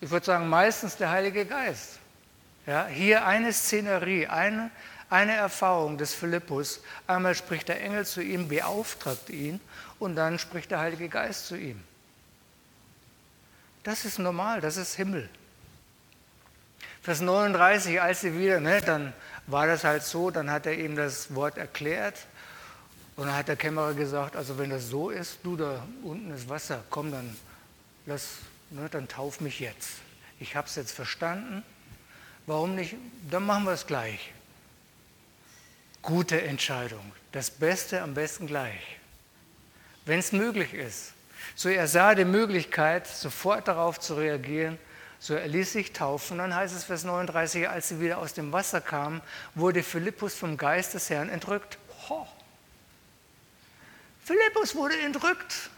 ich 0.00 0.10
würde 0.10 0.26
sagen, 0.26 0.48
meistens 0.48 0.96
der 0.96 1.10
Heilige 1.10 1.44
Geist. 1.44 1.98
Ja, 2.66 2.86
hier 2.86 3.26
eine 3.26 3.52
Szenerie, 3.52 4.26
eine, 4.26 4.70
eine 5.10 5.34
Erfahrung 5.34 5.98
des 5.98 6.14
Philippus. 6.14 6.80
Einmal 7.06 7.34
spricht 7.34 7.68
der 7.68 7.82
Engel 7.82 8.06
zu 8.06 8.22
ihm, 8.22 8.48
beauftragt 8.48 9.28
ihn 9.28 9.60
und 9.98 10.16
dann 10.16 10.38
spricht 10.38 10.70
der 10.70 10.80
Heilige 10.80 11.08
Geist 11.08 11.46
zu 11.46 11.56
ihm. 11.56 11.82
Das 13.82 14.04
ist 14.04 14.18
normal, 14.18 14.60
das 14.60 14.76
ist 14.76 14.94
Himmel. 14.94 15.28
Vers 17.10 17.22
39, 17.22 18.00
als 18.00 18.20
sie 18.20 18.38
wieder, 18.38 18.60
ne, 18.60 18.80
dann 18.80 19.12
war 19.48 19.66
das 19.66 19.82
halt 19.82 20.04
so, 20.04 20.30
dann 20.30 20.48
hat 20.48 20.64
er 20.66 20.78
ihm 20.78 20.94
das 20.94 21.34
Wort 21.34 21.58
erklärt 21.58 22.14
und 23.16 23.26
dann 23.26 23.34
hat 23.34 23.48
der 23.48 23.56
Kämmerer 23.56 23.94
gesagt, 23.94 24.36
also 24.36 24.58
wenn 24.58 24.70
das 24.70 24.86
so 24.90 25.10
ist, 25.10 25.38
du 25.42 25.56
da 25.56 25.84
unten 26.04 26.32
ist 26.32 26.48
Wasser, 26.48 26.84
komm 26.88 27.10
dann, 27.10 27.36
lass 28.06 28.36
ne, 28.70 28.88
dann 28.88 29.08
tauf 29.08 29.40
mich 29.40 29.58
jetzt. 29.58 29.88
Ich 30.38 30.54
habe 30.54 30.68
es 30.68 30.76
jetzt 30.76 30.92
verstanden. 30.92 31.64
Warum 32.46 32.76
nicht? 32.76 32.94
Dann 33.28 33.44
machen 33.44 33.64
wir 33.64 33.72
es 33.72 33.88
gleich. 33.88 34.32
Gute 36.02 36.40
Entscheidung. 36.40 37.12
Das 37.32 37.50
Beste 37.50 38.02
am 38.02 38.14
besten 38.14 38.46
gleich. 38.46 38.98
Wenn 40.04 40.20
es 40.20 40.30
möglich 40.30 40.74
ist. 40.74 41.12
So 41.56 41.70
er 41.70 41.88
sah 41.88 42.14
die 42.14 42.24
Möglichkeit, 42.24 43.08
sofort 43.08 43.66
darauf 43.66 43.98
zu 43.98 44.14
reagieren. 44.14 44.78
So 45.22 45.34
er 45.34 45.46
ließ 45.46 45.72
sich 45.72 45.92
taufen. 45.92 46.38
Dann 46.38 46.54
heißt 46.54 46.74
es 46.74 46.84
Vers 46.84 47.04
39, 47.04 47.68
als 47.68 47.90
sie 47.90 48.00
wieder 48.00 48.18
aus 48.18 48.32
dem 48.32 48.52
Wasser 48.52 48.80
kamen, 48.80 49.20
wurde 49.54 49.82
Philippus 49.82 50.34
vom 50.34 50.56
Geist 50.56 50.94
des 50.94 51.10
Herrn 51.10 51.28
entrückt. 51.28 51.78
Ho. 52.08 52.26
Philippus 54.24 54.74
wurde 54.74 54.98
entrückt. 54.98 55.70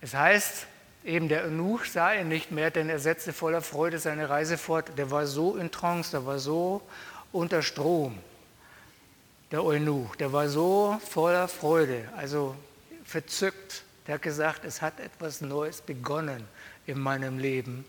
Es 0.00 0.14
heißt, 0.14 0.66
eben 1.04 1.28
der 1.28 1.44
Eunuch 1.44 1.84
sah 1.84 2.12
ihn 2.12 2.26
nicht 2.26 2.50
mehr, 2.50 2.72
denn 2.72 2.88
er 2.88 2.98
setzte 2.98 3.32
voller 3.32 3.62
Freude 3.62 4.00
seine 4.00 4.28
Reise 4.28 4.58
fort. 4.58 4.98
Der 4.98 5.12
war 5.12 5.26
so 5.26 5.56
in 5.56 5.70
Trance, 5.70 6.10
der 6.10 6.26
war 6.26 6.40
so 6.40 6.82
unter 7.30 7.62
Strom, 7.62 8.18
der 9.52 9.62
Eunuch. 9.62 10.16
Der 10.16 10.32
war 10.32 10.48
so 10.48 11.00
voller 11.08 11.46
Freude, 11.46 12.08
also 12.16 12.56
verzückt. 13.04 13.84
Der 14.08 14.14
hat 14.16 14.22
gesagt, 14.22 14.64
es 14.64 14.82
hat 14.82 14.98
etwas 14.98 15.40
Neues 15.40 15.80
begonnen 15.80 16.44
in 16.86 16.98
meinem 16.98 17.38
Leben. 17.38 17.84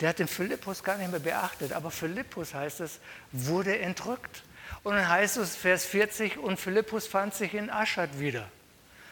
Der 0.00 0.10
hat 0.10 0.18
den 0.18 0.28
Philippus 0.28 0.82
gar 0.82 0.96
nicht 0.96 1.10
mehr 1.10 1.20
beachtet, 1.20 1.72
aber 1.72 1.90
Philippus 1.90 2.54
heißt 2.54 2.80
es, 2.80 3.00
wurde 3.32 3.78
entrückt. 3.78 4.42
Und 4.82 4.94
dann 4.94 5.08
heißt 5.08 5.36
es, 5.36 5.56
Vers 5.56 5.84
40, 5.84 6.38
und 6.38 6.58
Philippus 6.58 7.06
fand 7.06 7.34
sich 7.34 7.54
in 7.54 7.68
Aschad 7.68 8.18
wieder. 8.18 8.48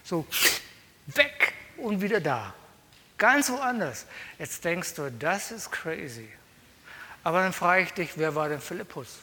So, 0.02 0.26
weg 1.06 1.52
und 1.76 2.00
wieder 2.00 2.20
da. 2.20 2.54
Ganz 3.18 3.50
woanders. 3.50 4.06
Jetzt 4.38 4.64
denkst 4.64 4.94
du, 4.94 5.10
das 5.10 5.50
ist 5.50 5.70
crazy. 5.70 6.28
Aber 7.24 7.40
dann 7.40 7.52
frage 7.52 7.82
ich 7.82 7.92
dich, 7.92 8.12
wer 8.16 8.34
war 8.34 8.48
denn 8.48 8.60
Philippus? 8.60 9.18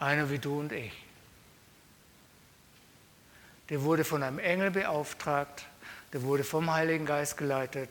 Einer 0.00 0.28
wie 0.30 0.38
du 0.38 0.58
und 0.58 0.72
ich. 0.72 0.92
Der 3.68 3.82
wurde 3.82 4.04
von 4.04 4.22
einem 4.22 4.38
Engel 4.38 4.70
beauftragt, 4.70 5.66
der 6.14 6.22
wurde 6.22 6.44
vom 6.44 6.72
Heiligen 6.72 7.04
Geist 7.04 7.36
geleitet 7.36 7.90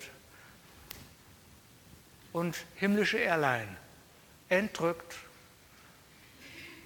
und 2.31 2.55
himmlische 2.75 3.19
Airline 3.19 3.77
entrückt 4.49 5.15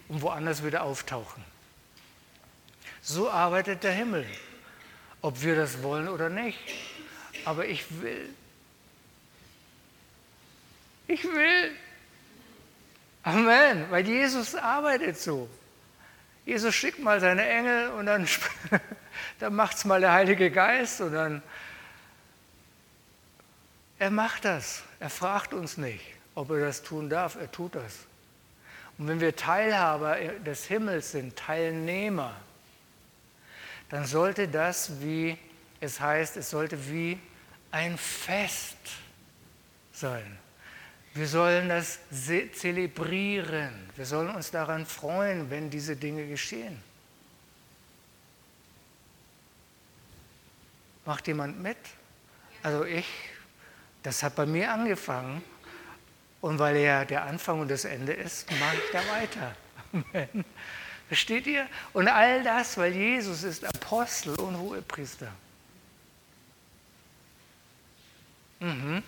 und 0.10 0.22
woanders 0.22 0.66
wieder 0.66 0.84
auftauchen. 0.84 1.46
So 3.02 3.30
arbeitet 3.30 3.84
der 3.84 3.94
Himmel 3.94 4.26
ob 5.22 5.42
wir 5.42 5.56
das 5.56 5.84
wollen 5.84 6.08
oder 6.08 6.30
nicht. 6.30 6.60
Aber 7.46 7.66
ich 7.66 7.84
will. 8.02 8.30
Ich 11.08 11.24
will. 11.24 11.72
Amen, 13.24 13.86
weil 13.90 14.08
Jesus 14.08 14.56
arbeitet 14.56 15.18
so. 15.18 15.50
Jesus 16.46 16.74
schickt 16.74 17.00
mal 17.00 17.20
seine 17.20 17.46
Engel 17.46 17.90
und 17.92 18.06
dann, 18.06 18.26
dann 19.40 19.54
macht 19.56 19.78
es 19.78 19.86
mal 19.86 20.00
der 20.02 20.14
Heilige 20.14 20.52
Geist 20.52 21.02
und 21.02 21.14
dann. 21.14 21.42
Er 24.00 24.12
macht 24.12 24.46
das. 24.46 24.84
Er 25.00 25.10
fragt 25.10 25.54
uns 25.54 25.78
nicht, 25.78 26.04
ob 26.36 26.52
er 26.52 26.60
das 26.60 26.84
tun 26.84 27.10
darf. 27.10 27.36
Er 27.36 27.52
tut 27.52 27.76
das. 27.76 28.06
Und 28.98 29.08
wenn 29.08 29.20
wir 29.20 29.36
Teilhaber 29.36 30.18
des 30.46 30.66
Himmels 30.66 31.12
sind, 31.12 31.36
Teilnehmer, 31.36 32.36
dann 33.90 34.06
sollte 34.06 34.48
das, 34.48 35.02
wie 35.02 35.38
es 35.80 36.00
heißt, 36.00 36.38
es 36.38 36.50
sollte 36.50 36.90
wie 36.90 37.20
ein 37.72 37.98
Fest 37.98 38.78
sein. 39.94 40.38
Wir 41.14 41.28
sollen 41.28 41.70
das 41.70 42.00
zelebrieren. 42.54 43.72
Wir 43.96 44.06
sollen 44.06 44.30
uns 44.36 44.52
daran 44.52 44.86
freuen, 44.86 45.50
wenn 45.50 45.70
diese 45.70 45.96
Dinge 45.96 46.28
geschehen. 46.28 46.80
Macht 51.08 51.26
jemand 51.28 51.64
mit? 51.64 51.78
Also 52.64 52.84
ich, 52.84 53.08
das 54.04 54.24
hat 54.24 54.36
bei 54.36 54.46
mir 54.46 54.74
angefangen. 54.74 55.42
Und 56.42 56.60
weil 56.60 56.76
er 56.76 57.06
der 57.06 57.24
Anfang 57.24 57.62
und 57.62 57.72
das 57.72 57.86
Ende 57.86 58.12
ist, 58.12 58.52
mache 58.60 58.76
ich 58.76 58.92
da 58.92 59.02
weiter. 59.08 60.44
Versteht 61.08 61.48
ihr? 61.48 61.66
Und 61.94 62.10
all 62.10 62.44
das, 62.44 62.78
weil 62.78 62.92
Jesus 62.92 63.44
ist 63.44 63.64
Apostel 63.64 64.38
und 64.38 64.58
Hohepriester. 64.58 65.32
Mhm. 68.60 69.02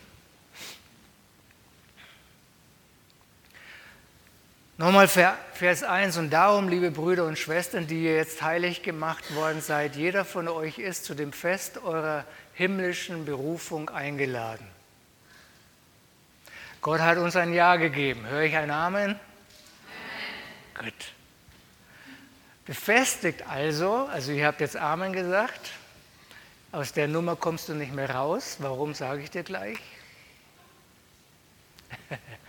Nochmal 4.80 5.10
Vers 5.10 5.84
1. 5.84 6.16
Und 6.16 6.30
darum, 6.30 6.70
liebe 6.70 6.90
Brüder 6.90 7.26
und 7.26 7.38
Schwestern, 7.38 7.86
die 7.86 8.06
ihr 8.06 8.16
jetzt 8.16 8.42
heilig 8.42 8.82
gemacht 8.82 9.36
worden 9.36 9.60
seid, 9.60 9.98
jeder 9.98 10.24
von 10.24 10.48
euch 10.48 10.80
ist 10.80 11.04
zu 11.04 11.16
dem 11.16 11.34
Fest 11.34 11.84
eurer 11.84 12.24
himmlischen 12.54 13.26
Berufung 13.26 13.90
eingeladen. 13.90 14.66
Gott 16.80 17.02
hat 17.02 17.18
uns 17.18 17.36
ein 17.36 17.54
Ja 17.54 17.76
gegeben. 17.76 18.26
Höre 18.26 18.44
ich 18.44 18.56
ein 18.56 18.72
Amen? 18.72 19.20
Amen. 20.78 20.92
Gut. 20.92 21.14
Befestigt 22.66 23.46
also, 23.50 24.06
also 24.06 24.32
ihr 24.32 24.48
habt 24.48 24.62
jetzt 24.62 24.78
Amen 24.78 25.12
gesagt, 25.12 25.72
aus 26.72 26.94
der 26.94 27.10
Nummer 27.10 27.36
kommst 27.36 27.68
du 27.68 27.74
nicht 27.74 27.94
mehr 27.94 28.12
raus. 28.12 28.56
Warum 28.60 28.94
sage 28.94 29.24
ich 29.24 29.30
dir 29.30 29.44
gleich? 29.44 29.78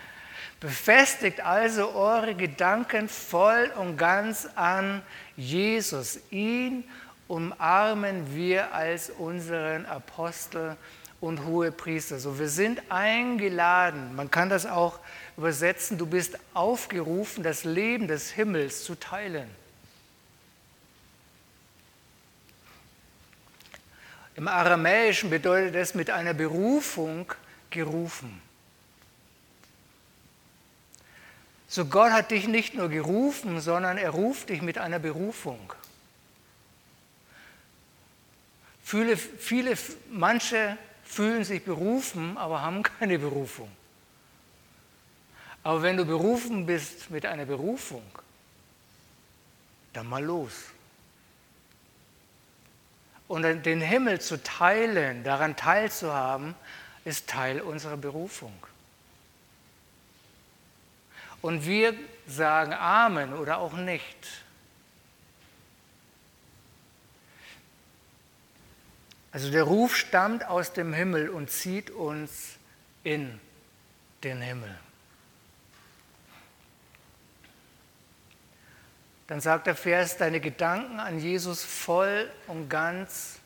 Befestigt 0.60 1.40
also 1.40 1.92
eure 1.94 2.34
Gedanken 2.34 3.08
voll 3.08 3.72
und 3.78 3.96
ganz 3.96 4.46
an 4.54 5.02
Jesus. 5.34 6.20
Ihn 6.30 6.84
umarmen 7.28 8.34
wir 8.34 8.74
als 8.74 9.08
unseren 9.08 9.86
Apostel 9.86 10.76
und 11.22 11.46
Hohepriester. 11.46 12.18
So, 12.18 12.38
wir 12.38 12.48
sind 12.48 12.82
eingeladen. 12.90 14.14
Man 14.14 14.30
kann 14.30 14.50
das 14.50 14.66
auch 14.66 14.98
übersetzen. 15.38 15.96
Du 15.96 16.04
bist 16.06 16.38
aufgerufen, 16.52 17.42
das 17.42 17.64
Leben 17.64 18.06
des 18.06 18.30
Himmels 18.30 18.84
zu 18.84 18.96
teilen. 18.96 19.48
Im 24.36 24.46
Aramäischen 24.46 25.30
bedeutet 25.30 25.74
es 25.74 25.94
mit 25.94 26.10
einer 26.10 26.34
Berufung 26.34 27.32
gerufen. 27.70 28.42
So 31.70 31.84
Gott 31.84 32.10
hat 32.10 32.32
dich 32.32 32.48
nicht 32.48 32.74
nur 32.74 32.88
gerufen, 32.88 33.60
sondern 33.60 33.96
er 33.96 34.10
ruft 34.10 34.48
dich 34.48 34.60
mit 34.60 34.76
einer 34.76 34.98
Berufung. 34.98 35.72
Viele, 38.82 39.16
viele, 39.16 39.78
manche 40.10 40.76
fühlen 41.04 41.44
sich 41.44 41.64
berufen, 41.64 42.36
aber 42.36 42.62
haben 42.62 42.82
keine 42.82 43.20
Berufung. 43.20 43.70
Aber 45.62 45.80
wenn 45.82 45.96
du 45.96 46.04
berufen 46.04 46.66
bist 46.66 47.08
mit 47.08 47.24
einer 47.24 47.44
Berufung, 47.44 48.02
dann 49.92 50.08
mal 50.08 50.24
los. 50.24 50.52
Und 53.28 53.44
den 53.44 53.80
Himmel 53.80 54.20
zu 54.20 54.42
teilen, 54.42 55.22
daran 55.22 55.54
teilzuhaben, 55.54 56.56
ist 57.04 57.28
Teil 57.28 57.60
unserer 57.60 57.96
Berufung. 57.96 58.54
Und 61.42 61.66
wir 61.66 61.94
sagen 62.26 62.72
Amen 62.72 63.32
oder 63.32 63.58
auch 63.58 63.72
nicht. 63.72 64.44
Also 69.32 69.50
der 69.50 69.62
Ruf 69.62 69.96
stammt 69.96 70.44
aus 70.46 70.72
dem 70.72 70.92
Himmel 70.92 71.28
und 71.28 71.50
zieht 71.50 71.90
uns 71.90 72.56
in 73.04 73.40
den 74.24 74.40
Himmel. 74.40 74.76
Dann 79.28 79.40
sagt 79.40 79.68
der 79.68 79.76
Vers, 79.76 80.16
deine 80.16 80.40
Gedanken 80.40 80.98
an 80.98 81.20
Jesus 81.20 81.62
voll 81.62 82.28
und 82.48 82.68
ganz 82.68 83.38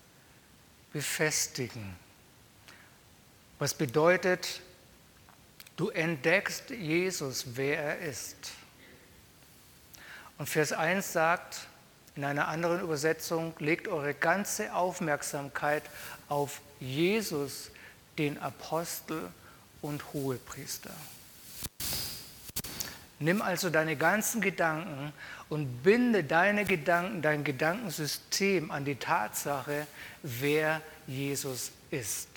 befestigen. 0.94 1.94
Was 3.58 3.74
bedeutet, 3.74 4.62
Du 5.76 5.88
entdeckst 5.88 6.70
Jesus, 6.70 7.44
wer 7.54 7.82
er 7.82 7.98
ist. 7.98 8.36
Und 10.38 10.48
Vers 10.48 10.72
1 10.72 11.12
sagt 11.12 11.66
in 12.16 12.24
einer 12.24 12.46
anderen 12.46 12.80
Übersetzung, 12.80 13.54
legt 13.58 13.88
eure 13.88 14.14
ganze 14.14 14.72
Aufmerksamkeit 14.72 15.82
auf 16.28 16.60
Jesus, 16.78 17.70
den 18.18 18.38
Apostel 18.38 19.30
und 19.82 20.12
Hohepriester. 20.12 20.90
Nimm 23.18 23.42
also 23.42 23.70
deine 23.70 23.96
ganzen 23.96 24.40
Gedanken 24.40 25.12
und 25.48 25.82
binde 25.82 26.22
deine 26.22 26.64
Gedanken, 26.64 27.22
dein 27.22 27.42
Gedankensystem 27.42 28.70
an 28.70 28.84
die 28.84 28.96
Tatsache, 28.96 29.86
wer 30.22 30.82
Jesus 31.06 31.72
ist. 31.90 32.28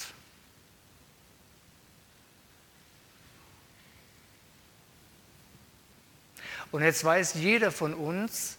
Und 6.71 6.83
jetzt 6.83 7.03
weiß 7.03 7.35
jeder 7.35 7.71
von 7.71 7.93
uns, 7.93 8.57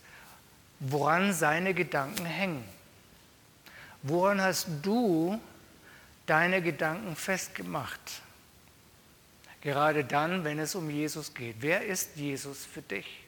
woran 0.81 1.33
seine 1.33 1.75
Gedanken 1.75 2.25
hängen. 2.25 2.65
Woran 4.03 4.41
hast 4.41 4.69
du 4.83 5.41
deine 6.27 6.63
Gedanken 6.63 7.17
festgemacht? 7.17 8.01
Gerade 9.61 10.05
dann, 10.05 10.45
wenn 10.45 10.59
es 10.59 10.75
um 10.75 10.89
Jesus 10.89 11.35
geht. 11.35 11.57
Wer 11.61 11.85
ist 11.85 12.17
Jesus 12.17 12.65
für 12.65 12.83
dich? 12.83 13.25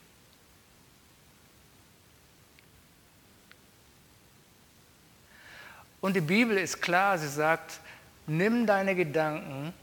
Und 6.01 6.15
die 6.15 6.23
Bibel 6.23 6.57
ist 6.57 6.81
klar, 6.81 7.19
sie 7.19 7.29
sagt, 7.29 7.81
nimm 8.27 8.67
deine 8.67 8.95
Gedanken, 8.95 9.75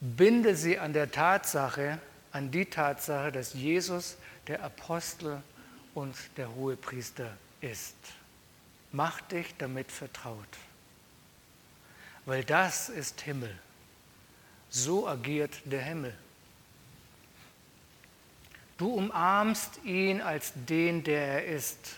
binde 0.00 0.54
sie 0.56 0.78
an 0.78 0.92
der 0.92 1.10
Tatsache, 1.10 1.98
an 2.32 2.50
die 2.50 2.66
Tatsache, 2.66 3.32
dass 3.32 3.54
Jesus 3.54 4.16
der 4.46 4.62
Apostel 4.62 5.42
und 5.94 6.14
der 6.36 6.54
Hohepriester 6.54 7.30
ist. 7.60 7.96
Mach 8.92 9.20
dich 9.22 9.54
damit 9.58 9.90
vertraut, 9.90 10.58
weil 12.26 12.44
das 12.44 12.88
ist 12.88 13.20
Himmel. 13.20 13.56
So 14.68 15.08
agiert 15.08 15.60
der 15.64 15.82
Himmel. 15.82 16.14
Du 18.78 18.94
umarmst 18.94 19.80
ihn 19.84 20.20
als 20.20 20.52
den, 20.54 21.04
der 21.04 21.26
er 21.26 21.44
ist. 21.44 21.96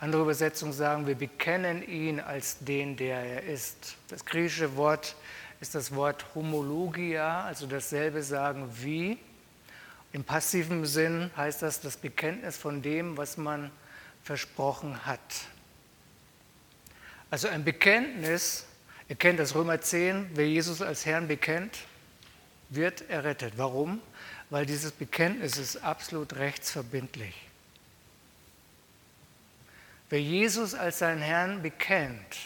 Andere 0.00 0.22
Übersetzungen 0.22 0.72
sagen, 0.72 1.06
wir 1.06 1.14
bekennen 1.14 1.86
ihn 1.86 2.18
als 2.18 2.58
den, 2.60 2.96
der 2.96 3.18
er 3.18 3.42
ist. 3.42 3.96
Das 4.08 4.24
griechische 4.24 4.74
Wort 4.76 5.14
ist 5.62 5.76
das 5.76 5.94
Wort 5.94 6.26
Homologia, 6.34 7.44
also 7.44 7.68
dasselbe 7.68 8.24
sagen 8.24 8.68
wie. 8.82 9.16
Im 10.12 10.24
passiven 10.24 10.84
Sinn 10.84 11.30
heißt 11.36 11.62
das 11.62 11.80
das 11.80 11.96
Bekenntnis 11.96 12.56
von 12.56 12.82
dem, 12.82 13.16
was 13.16 13.36
man 13.36 13.70
versprochen 14.24 15.06
hat. 15.06 15.20
Also 17.30 17.46
ein 17.46 17.62
Bekenntnis, 17.62 18.66
ihr 19.08 19.14
kennt 19.14 19.38
das 19.38 19.54
Römer 19.54 19.80
10, 19.80 20.30
wer 20.34 20.48
Jesus 20.48 20.82
als 20.82 21.06
Herrn 21.06 21.28
bekennt, 21.28 21.78
wird 22.68 23.08
errettet. 23.08 23.54
Warum? 23.56 24.02
Weil 24.50 24.66
dieses 24.66 24.90
Bekenntnis 24.90 25.58
ist 25.58 25.76
absolut 25.76 26.34
rechtsverbindlich. 26.34 27.36
Wer 30.10 30.20
Jesus 30.20 30.74
als 30.74 30.98
seinen 30.98 31.22
Herrn 31.22 31.62
bekennt, 31.62 32.36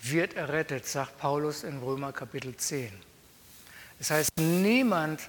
wird 0.00 0.34
errettet, 0.34 0.86
sagt 0.86 1.18
Paulus 1.18 1.64
in 1.64 1.78
Römer 1.78 2.12
Kapitel 2.12 2.56
10. 2.56 2.92
Das 3.98 4.10
heißt, 4.10 4.30
niemand 4.36 5.20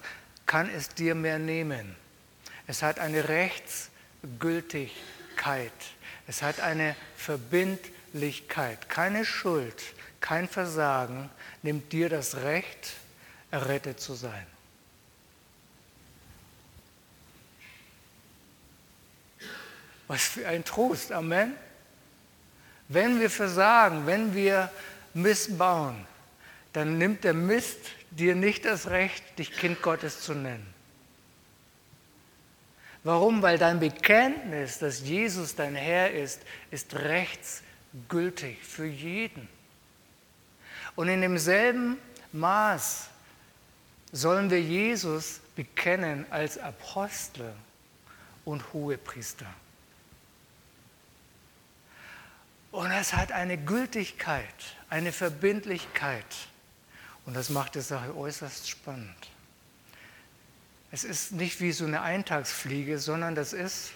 kann 0.45 0.69
es 0.69 0.89
dir 0.89 1.15
mehr 1.15 1.39
nehmen. 1.39 1.95
Es 2.67 2.83
hat 2.83 2.99
eine 2.99 3.29
Rechtsgültigkeit. 3.29 5.71
Es 6.27 6.43
hat 6.43 6.59
eine 6.59 6.95
Verbindlichkeit. 7.15 8.89
Keine 8.89 9.23
Schuld, 9.25 9.81
kein 10.21 10.47
Versagen 10.47 11.31
nimmt 11.63 11.91
dir 11.91 12.09
das 12.09 12.35
Recht, 12.37 12.93
errettet 13.51 13.99
zu 13.99 14.13
sein. 14.13 14.45
Was 20.07 20.23
für 20.23 20.47
ein 20.47 20.63
Trost. 20.65 21.11
Amen. 21.11 21.55
Wenn 22.89 23.19
wir 23.19 23.29
versagen, 23.29 24.05
wenn 24.05 24.33
wir 24.33 24.69
missbauen, 25.13 26.05
dann 26.73 26.97
nimmt 26.97 27.23
der 27.23 27.33
Mist 27.33 27.79
dir 28.11 28.35
nicht 28.35 28.65
das 28.65 28.87
Recht, 28.87 29.23
dich 29.37 29.51
Kind 29.51 29.81
Gottes 29.81 30.21
zu 30.21 30.33
nennen. 30.33 30.73
Warum? 33.03 33.41
Weil 33.41 33.57
dein 33.57 33.79
Bekenntnis, 33.79 34.79
dass 34.79 35.01
Jesus 35.01 35.55
dein 35.55 35.75
Herr 35.75 36.11
ist, 36.11 36.41
ist 36.71 36.95
rechtsgültig 36.95 38.57
für 38.61 38.85
jeden. 38.85 39.47
Und 40.95 41.07
in 41.07 41.21
demselben 41.21 41.97
Maß 42.33 43.09
sollen 44.11 44.49
wir 44.49 44.61
Jesus 44.61 45.39
bekennen 45.55 46.25
als 46.29 46.57
Apostel 46.57 47.53
und 48.45 48.73
Hohepriester. 48.73 49.45
Und 52.71 52.91
es 52.91 53.13
hat 53.13 53.31
eine 53.31 53.57
Gültigkeit, 53.57 54.53
eine 54.89 55.11
Verbindlichkeit. 55.11 56.25
Und 57.25 57.35
das 57.35 57.49
macht 57.49 57.75
die 57.75 57.81
Sache 57.81 58.15
äußerst 58.15 58.69
spannend. 58.69 59.29
Es 60.91 61.03
ist 61.03 61.31
nicht 61.31 61.61
wie 61.61 61.71
so 61.71 61.85
eine 61.85 62.01
Eintagsfliege, 62.01 62.99
sondern 62.99 63.35
das 63.35 63.53
ist, 63.53 63.91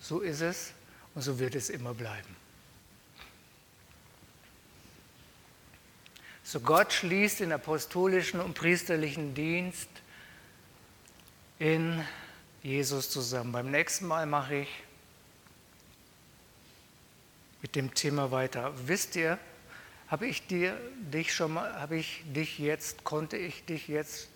so 0.00 0.20
ist 0.20 0.40
es 0.40 0.72
und 1.14 1.22
so 1.22 1.38
wird 1.38 1.54
es 1.54 1.68
immer 1.68 1.94
bleiben. 1.94 2.36
So 6.42 6.60
Gott 6.60 6.94
schließt 6.94 7.40
den 7.40 7.52
apostolischen 7.52 8.40
und 8.40 8.54
priesterlichen 8.54 9.34
Dienst 9.34 9.90
in 11.58 12.02
Jesus 12.62 13.10
zusammen. 13.10 13.52
Beim 13.52 13.70
nächsten 13.70 14.06
Mal 14.06 14.24
mache 14.24 14.56
ich 14.56 14.68
mit 17.62 17.74
dem 17.74 17.94
Thema 17.94 18.30
weiter. 18.30 18.72
Wisst 18.86 19.16
ihr, 19.16 19.38
habe 20.08 20.26
ich 20.26 20.46
dir, 20.46 20.78
dich 21.12 21.34
schon 21.34 21.54
mal, 21.54 21.80
habe 21.80 21.96
ich 21.96 22.22
dich 22.26 22.58
jetzt, 22.58 23.04
konnte 23.04 23.36
ich 23.36 23.64
dich 23.64 23.88
jetzt 23.88 24.28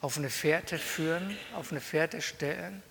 auf 0.00 0.16
eine 0.16 0.30
Fährte 0.30 0.78
führen, 0.78 1.36
auf 1.54 1.70
eine 1.70 1.80
Fährte 1.80 2.22
stellen? 2.22 2.82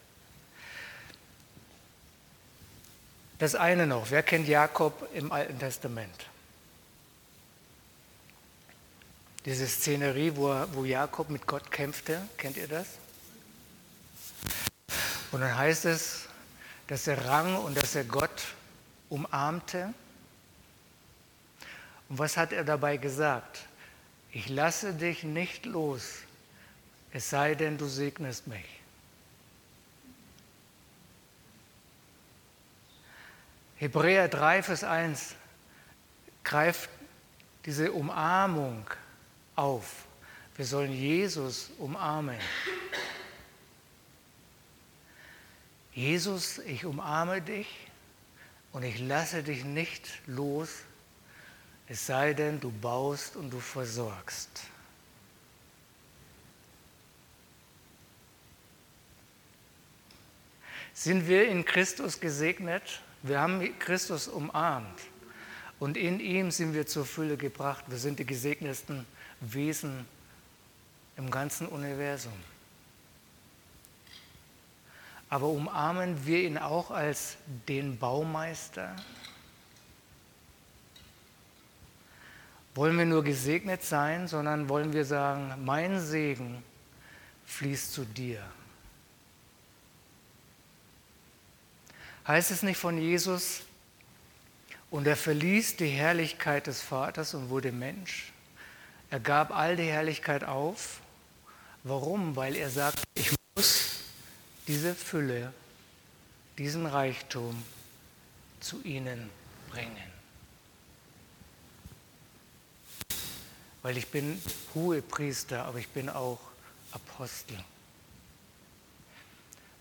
Das 3.40 3.56
eine 3.56 3.88
noch, 3.88 4.12
wer 4.12 4.24
kennt 4.24 4.48
Jakob 4.48 5.08
im 5.14 5.32
Alten 5.32 5.60
Testament? 5.60 6.28
Diese 9.46 9.68
Szenerie, 9.68 10.32
wo, 10.36 10.54
wo 10.72 10.86
Jakob 10.86 11.30
mit 11.30 11.46
Gott 11.48 11.70
kämpfte, 11.72 12.22
kennt 12.38 12.56
ihr 12.58 12.68
das? 12.68 12.88
Und 15.32 15.42
dann 15.42 15.58
heißt 15.58 15.86
es, 15.86 16.30
dass 16.88 17.08
er 17.08 17.26
rang 17.26 17.58
und 17.58 17.76
dass 17.76 17.96
er 17.96 18.04
Gott 18.04 18.44
umarmte. 19.10 19.94
Und 22.10 22.20
was 22.20 22.38
hat 22.38 22.52
er 22.52 22.64
dabei 22.64 22.98
gesagt? 22.98 23.68
Ich 24.32 24.50
lasse 24.50 24.94
dich 24.94 25.24
nicht 25.24 25.66
los, 25.66 26.20
es 27.12 27.30
sei 27.30 27.54
denn, 27.56 27.78
du 27.78 27.86
segnest 27.86 28.48
mich. 28.48 28.66
Hebräer 33.78 34.28
3, 34.28 34.64
Vers 34.64 34.84
1 34.84 35.36
greift 36.44 36.90
diese 37.66 37.92
Umarmung 37.92 38.90
auf. 39.56 40.06
Wir 40.56 40.66
sollen 40.66 40.94
Jesus 40.94 41.72
umarmen. 41.78 42.40
Jesus, 45.94 46.60
ich 46.60 46.86
umarme 46.86 47.42
dich 47.42 47.68
und 48.74 48.84
ich 48.84 49.00
lasse 49.00 49.44
dich 49.44 49.64
nicht 49.64 50.08
los, 50.26 50.70
es 51.88 52.06
sei 52.06 52.34
denn, 52.34 52.60
du 52.60 52.72
baust 52.72 53.36
und 53.36 53.52
du 53.52 53.60
versorgst. 53.60 54.64
Sind 60.94 61.28
wir 61.28 61.48
in 61.48 61.66
Christus 61.66 62.20
gesegnet? 62.20 63.02
Wir 63.22 63.40
haben 63.40 63.78
Christus 63.80 64.28
umarmt 64.28 65.00
und 65.80 65.98
in 65.98 66.20
ihm 66.20 66.52
sind 66.52 66.74
wir 66.74 66.88
zur 66.88 67.06
Fülle 67.06 67.38
gebracht. 67.38 67.86
Wir 67.88 67.98
sind 67.98 68.20
die 68.20 68.26
gesegnetsten 68.26 69.06
Wesen 69.40 70.06
im 71.18 71.30
ganzen 71.30 71.68
Universum. 71.68 72.34
Aber 75.34 75.48
umarmen 75.48 76.28
wir 76.28 76.44
ihn 76.44 76.60
auch 76.60 76.92
als 76.92 77.38
den 77.68 77.98
Baumeister? 77.98 78.96
Wollen 82.76 82.96
wir 83.00 83.08
nur 83.08 83.24
gesegnet 83.24 83.82
sein, 83.84 84.28
sondern 84.28 84.70
wollen 84.70 84.94
wir 84.94 85.06
sagen, 85.06 85.52
mein 85.66 86.00
Segen 86.00 86.64
fließt 87.48 87.94
zu 87.94 88.06
dir? 88.06 88.44
Heißt 92.28 92.52
es 92.52 92.62
nicht 92.62 92.78
von 92.78 93.00
Jesus, 93.00 93.64
und 94.92 95.08
er 95.08 95.18
verließ 95.18 95.78
die 95.78 95.88
Herrlichkeit 95.88 96.68
des 96.68 96.84
Vaters 96.84 97.34
und 97.34 97.50
wurde 97.50 97.72
Mensch? 97.72 98.32
Er 99.10 99.20
gab 99.20 99.50
all 99.50 99.78
die 99.78 99.90
Herrlichkeit 99.90 100.44
auf. 100.44 101.00
Warum? 101.84 102.36
Weil 102.36 102.56
er 102.56 102.70
sagt, 102.70 103.02
ich 103.16 103.32
muss 103.32 103.43
diese 104.74 104.96
Fülle, 104.96 105.54
diesen 106.58 106.88
Reichtum 106.88 107.64
zu 108.60 108.82
ihnen 108.82 109.30
bringen. 109.70 110.12
Weil 113.84 113.98
ich 113.98 114.08
bin 114.08 114.42
hohe 114.74 115.04
Priester, 115.04 115.66
aber 115.66 115.78
ich 115.78 115.90
bin 115.90 116.10
auch 116.10 116.40
Apostel. 116.92 117.64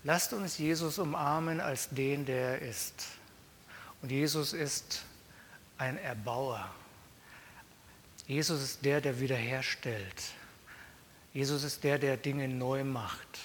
Lasst 0.03 0.31
uns 0.31 0.59
Jesus 0.59 0.99
umarmen 0.99 1.59
als 1.59 1.89
den, 1.89 2.27
der 2.27 2.59
er 2.59 2.69
ist. 2.69 3.07
Und 4.03 4.11
Jesus 4.11 4.53
ist 4.53 5.05
ein 5.79 5.97
Erbauer. 5.97 6.69
Jesus 8.27 8.61
ist 8.61 8.85
der, 8.85 9.01
der 9.01 9.19
wiederherstellt. 9.19 10.21
Jesus 11.33 11.63
ist 11.63 11.83
der, 11.83 11.97
der 11.97 12.15
Dinge 12.15 12.47
neu 12.47 12.83
macht. 12.83 13.39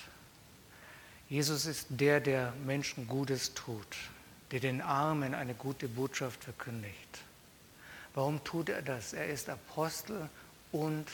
Jesus 1.29 1.67
ist 1.67 1.87
der, 1.91 2.21
der 2.21 2.53
Menschen 2.64 3.07
Gutes 3.07 3.53
tut, 3.55 3.97
der 4.51 4.61
den 4.61 4.81
Armen 4.81 5.35
eine 5.35 5.55
gute 5.55 5.88
Botschaft 5.88 6.45
verkündigt. 6.45 7.19
Warum 8.14 8.43
tut 8.45 8.71
er 8.71 8.83
das? 8.83 9.12
Er 9.12 9.27
ist 9.27 9.49
Apostel 9.51 10.29
und 10.73 11.07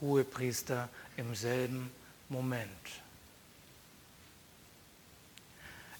Hohepriester 0.00 0.88
im 1.16 1.34
selben 1.34 1.90
Moment. 2.28 2.68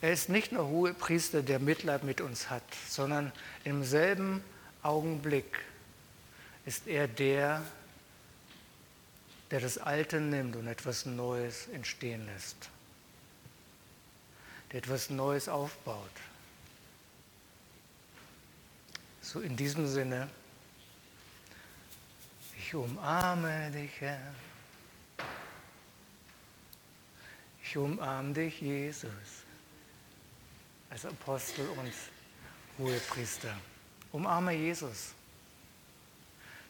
Er 0.01 0.13
ist 0.13 0.29
nicht 0.31 0.51
nur 0.51 0.67
Hohepriester, 0.67 1.43
der 1.43 1.59
Mitleid 1.59 2.05
mit 2.05 2.21
uns 2.21 2.49
hat, 2.49 2.63
sondern 2.89 3.33
im 3.65 3.85
selben 3.85 4.43
Augenblick 4.83 5.61
ist 6.65 6.87
er 6.87 7.07
der, 7.07 7.63
der 9.51 9.61
das 9.61 9.77
Alte 9.77 10.21
nimmt 10.21 10.57
und 10.57 10.67
etwas 10.67 11.05
Neues 11.05 11.69
entstehen 11.69 12.25
lässt, 12.27 12.71
der 14.73 14.79
etwas 14.79 15.11
Neues 15.11 15.49
aufbaut. 15.49 16.11
So 19.21 19.41
in 19.41 19.57
diesem 19.57 19.87
Sinne, 19.87 20.29
ich 22.57 22.75
umarme 22.75 23.71
dich, 23.71 24.01
Herr. 24.01 24.35
Ich 27.63 27.77
umarme 27.77 28.33
dich, 28.33 28.61
Jesus, 28.61 29.11
als 30.89 31.05
Apostel 31.07 31.69
und 31.69 31.93
Hohepriester. 32.79 33.57
Umarme 34.13 34.53
Jesus. 34.53 35.13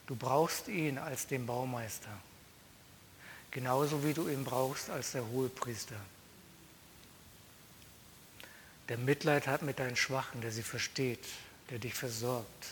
Du 0.05 0.15
brauchst 0.15 0.67
ihn 0.67 0.97
als 0.97 1.25
den 1.25 1.45
Baumeister, 1.45 2.15
genauso 3.49 4.03
wie 4.03 4.13
du 4.13 4.27
ihn 4.27 4.43
brauchst 4.43 4.89
als 4.89 5.13
der 5.13 5.25
Hohepriester. 5.25 5.95
Der 8.91 8.97
Mitleid 8.97 9.47
hat 9.47 9.61
mit 9.61 9.79
deinen 9.79 9.95
Schwachen, 9.95 10.41
der 10.41 10.51
sie 10.51 10.63
versteht, 10.63 11.25
der 11.69 11.79
dich 11.79 11.93
versorgt, 11.93 12.65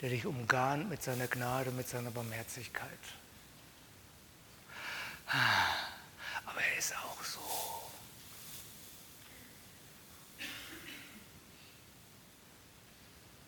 der 0.00 0.08
dich 0.08 0.26
umgarnt 0.26 0.90
mit 0.90 1.00
seiner 1.00 1.28
Gnade, 1.28 1.70
mit 1.70 1.88
seiner 1.88 2.10
Barmherzigkeit. 2.10 2.90
Aber 6.44 6.60
er 6.60 6.76
ist 6.76 6.96
auch 6.96 7.22
so 7.22 7.40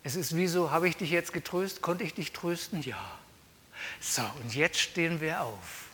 Es 0.05 0.15
ist 0.15 0.37
wie 0.37 0.47
so, 0.47 0.71
habe 0.71 0.89
ich 0.89 0.97
dich 0.97 1.11
jetzt 1.11 1.33
getröstet? 1.33 1.83
Konnte 1.83 2.05
ich 2.05 2.15
dich 2.15 2.33
trösten? 2.33 2.83
Ja. 2.83 3.19
So, 4.01 4.23
und 4.41 4.55
jetzt 4.55 4.79
stehen 4.79 5.21
wir 5.21 5.41
auf. 5.41 5.87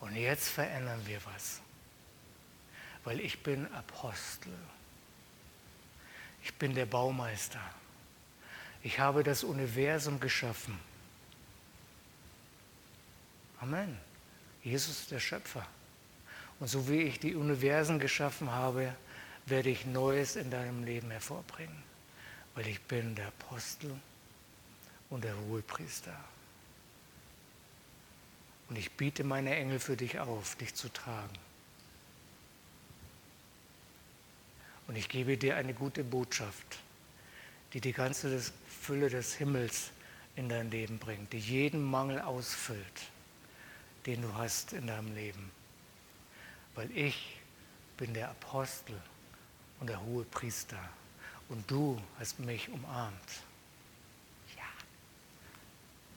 Und 0.00 0.16
jetzt 0.16 0.48
verändern 0.48 1.00
wir 1.06 1.20
was. 1.26 1.60
Weil 3.04 3.20
ich 3.20 3.44
bin 3.44 3.72
Apostel. 3.72 4.52
Ich 6.42 6.54
bin 6.54 6.74
der 6.74 6.86
Baumeister. 6.86 7.60
Ich 8.82 8.98
habe 8.98 9.22
das 9.22 9.44
Universum 9.44 10.20
geschaffen. 10.20 10.78
Amen. 13.60 13.98
Jesus 14.62 15.00
ist 15.00 15.10
der 15.10 15.20
Schöpfer. 15.20 15.66
Und 16.58 16.68
so 16.68 16.88
wie 16.88 17.02
ich 17.02 17.20
die 17.20 17.34
Universen 17.34 17.98
geschaffen 17.98 18.50
habe, 18.50 18.94
werde 19.46 19.70
ich 19.70 19.86
Neues 19.86 20.36
in 20.36 20.50
deinem 20.50 20.84
Leben 20.84 21.10
hervorbringen 21.10 21.90
weil 22.54 22.66
ich 22.66 22.80
bin 22.82 23.14
der 23.14 23.28
Apostel 23.28 23.90
und 25.08 25.24
der 25.24 25.34
Hohepriester. 25.36 26.14
Und 28.68 28.76
ich 28.76 28.92
biete 28.92 29.24
meine 29.24 29.54
Engel 29.54 29.80
für 29.80 29.96
dich 29.96 30.18
auf, 30.20 30.56
dich 30.56 30.74
zu 30.74 30.88
tragen. 30.92 31.38
Und 34.90 34.96
ich 34.96 35.08
gebe 35.08 35.36
dir 35.36 35.54
eine 35.54 35.72
gute 35.72 36.02
Botschaft, 36.02 36.80
die 37.72 37.80
die 37.80 37.92
ganze 37.92 38.42
Fülle 38.82 39.08
des 39.08 39.34
Himmels 39.34 39.92
in 40.34 40.48
dein 40.48 40.68
Leben 40.68 40.98
bringt, 40.98 41.32
die 41.32 41.38
jeden 41.38 41.80
Mangel 41.80 42.20
ausfüllt, 42.20 42.80
den 44.06 44.20
du 44.20 44.34
hast 44.34 44.72
in 44.72 44.88
deinem 44.88 45.14
Leben. 45.14 45.52
Weil 46.74 46.90
ich 46.90 47.38
bin 47.98 48.14
der 48.14 48.30
Apostel 48.30 49.00
und 49.78 49.88
der 49.88 50.02
hohe 50.02 50.24
Priester 50.24 50.80
und 51.48 51.70
du 51.70 51.96
hast 52.18 52.40
mich 52.40 52.68
umarmt. 52.68 53.14
Ja. 54.56 54.64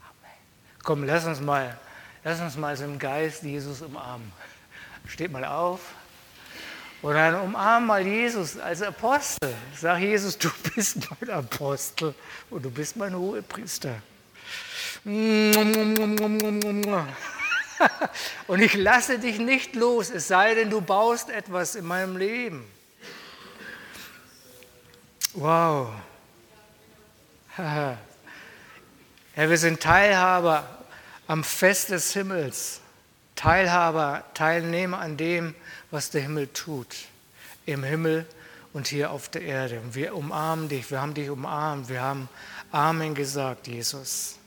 Amen. 0.02 0.38
Komm, 0.82 1.04
lass 1.04 1.26
uns 1.26 1.42
mal, 1.42 1.80
lass 2.24 2.42
uns 2.42 2.58
mal 2.58 2.76
so 2.76 2.86
im 2.86 2.98
Geist 2.98 3.44
Jesus 3.44 3.84
umarmen. 3.84 4.32
Steht 5.06 5.32
mal 5.32 5.46
auf 5.46 5.94
Und 7.04 7.14
dann 7.16 7.36
umarm 7.36 7.86
mal 7.88 8.08
Jesus 8.08 8.58
als 8.58 8.82
Apostel. 8.82 9.54
Sag 9.78 10.00
Jesus, 10.00 10.38
du 10.38 10.50
bist 10.74 11.00
mein 11.20 11.30
Apostel 11.32 12.16
und 12.50 12.64
du 12.64 12.72
bist 12.72 12.96
mein 12.96 13.14
Hohepriester. 13.14 13.96
Und 18.48 18.62
ich 18.62 18.74
lasse 18.76 19.20
dich 19.20 19.38
nicht 19.38 19.76
los, 19.76 20.10
es 20.12 20.30
sei 20.30 20.56
denn, 20.56 20.70
du 20.70 20.80
baust 20.80 21.30
etwas 21.30 21.76
in 21.76 21.84
meinem 21.84 22.16
Leben. 22.16 22.66
Wow. 25.34 25.90
Herr, 27.58 27.98
wir 29.36 29.58
sind 29.58 29.82
Teilhaber 29.82 30.86
am 31.28 31.44
Fest 31.44 31.90
des 31.90 32.14
Himmels. 32.14 32.80
Teilhaber, 33.36 34.24
Teilnehmer 34.34 35.00
an 35.00 35.18
dem, 35.18 35.54
was 35.94 36.10
der 36.10 36.24
Himmel 36.24 36.48
tut. 36.48 36.96
Im 37.68 37.84
Himmel 37.84 38.26
und 38.74 38.88
hier 38.88 39.12
auf 39.12 39.30
der 39.30 39.44
Erde. 39.44 39.80
Und 39.80 39.94
wir 39.94 40.16
umarmen 40.16 40.68
dich, 40.68 40.90
wir 40.90 41.00
haben 41.00 41.14
dich 41.14 41.30
umarmt, 41.30 41.88
wir 41.88 42.02
haben 42.02 42.28
Amen 42.72 43.14
gesagt, 43.14 43.68
Jesus. 43.68 44.40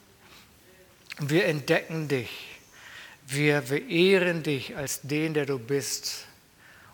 Und 1.21 1.31
wir 1.31 1.47
entdecken 1.47 2.09
dich, 2.09 2.59
wir 3.29 3.63
verehren 3.63 4.43
dich 4.43 4.77
als 4.77 5.03
den, 5.03 5.35
der 5.35 5.47
du 5.47 5.57
bist, 5.61 6.27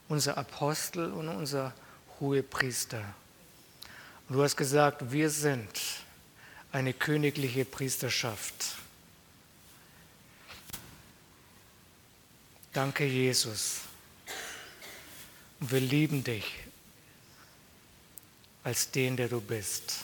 unser 0.08 0.36
Apostel 0.36 1.10
und 1.12 1.28
unser 1.28 1.72
Hohepriester. 2.20 3.02
Und 4.28 4.36
du 4.36 4.42
hast 4.42 4.58
gesagt, 4.58 5.10
wir 5.10 5.30
sind 5.30 5.70
eine 6.72 6.92
königliche 6.92 7.64
Priesterschaft. 7.64 8.76
Danke, 12.74 13.06
Jesus. 13.06 13.80
Und 15.62 15.70
wir 15.70 15.78
lieben 15.78 16.24
dich 16.24 16.54
als 18.64 18.90
den, 18.90 19.16
der 19.16 19.28
du 19.28 19.40
bist. 19.40 19.98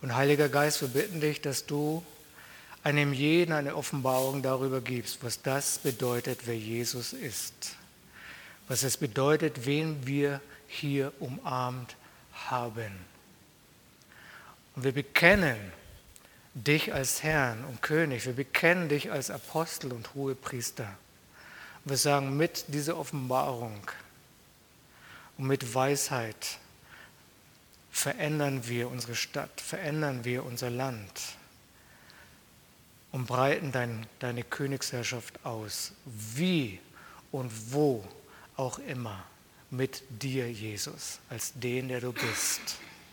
Und 0.00 0.14
Heiliger 0.14 0.48
Geist, 0.48 0.80
wir 0.80 0.88
bitten 0.88 1.20
dich, 1.20 1.42
dass 1.42 1.66
du 1.66 2.02
einem 2.82 3.12
jeden 3.12 3.52
eine 3.52 3.76
Offenbarung 3.76 4.40
darüber 4.40 4.80
gibst, 4.80 5.22
was 5.22 5.42
das 5.42 5.80
bedeutet, 5.80 6.46
wer 6.46 6.56
Jesus 6.56 7.12
ist. 7.12 7.76
Was 8.68 8.84
es 8.84 8.96
bedeutet, 8.96 9.66
wen 9.66 10.06
wir 10.06 10.40
hier 10.66 11.12
umarmt 11.20 11.94
haben. 12.32 12.92
Und 14.76 14.84
wir 14.84 14.92
bekennen 14.92 15.58
dich 16.54 16.94
als 16.94 17.22
Herrn 17.22 17.66
und 17.66 17.82
König. 17.82 18.24
Wir 18.24 18.32
bekennen 18.32 18.88
dich 18.88 19.12
als 19.12 19.30
Apostel 19.30 19.92
und 19.92 20.14
Hohepriester. 20.14 20.88
Und 21.84 21.90
wir 21.90 21.98
sagen, 21.98 22.38
mit 22.38 22.64
dieser 22.68 22.96
Offenbarung 22.96 23.78
und 25.38 25.46
mit 25.46 25.74
Weisheit 25.74 26.58
verändern 27.90 28.68
wir 28.68 28.90
unsere 28.90 29.14
Stadt, 29.14 29.60
verändern 29.60 30.24
wir 30.24 30.44
unser 30.44 30.70
Land 30.70 31.36
und 33.12 33.26
breiten 33.26 33.72
dein, 33.72 34.06
deine 34.18 34.42
Königsherrschaft 34.42 35.44
aus, 35.44 35.92
wie 36.04 36.78
und 37.32 37.50
wo 37.72 38.04
auch 38.56 38.78
immer, 38.80 39.24
mit 39.70 40.02
dir, 40.10 40.50
Jesus, 40.50 41.18
als 41.28 41.52
den, 41.54 41.88
der 41.88 42.00
du 42.00 42.12
bist. 42.12 42.78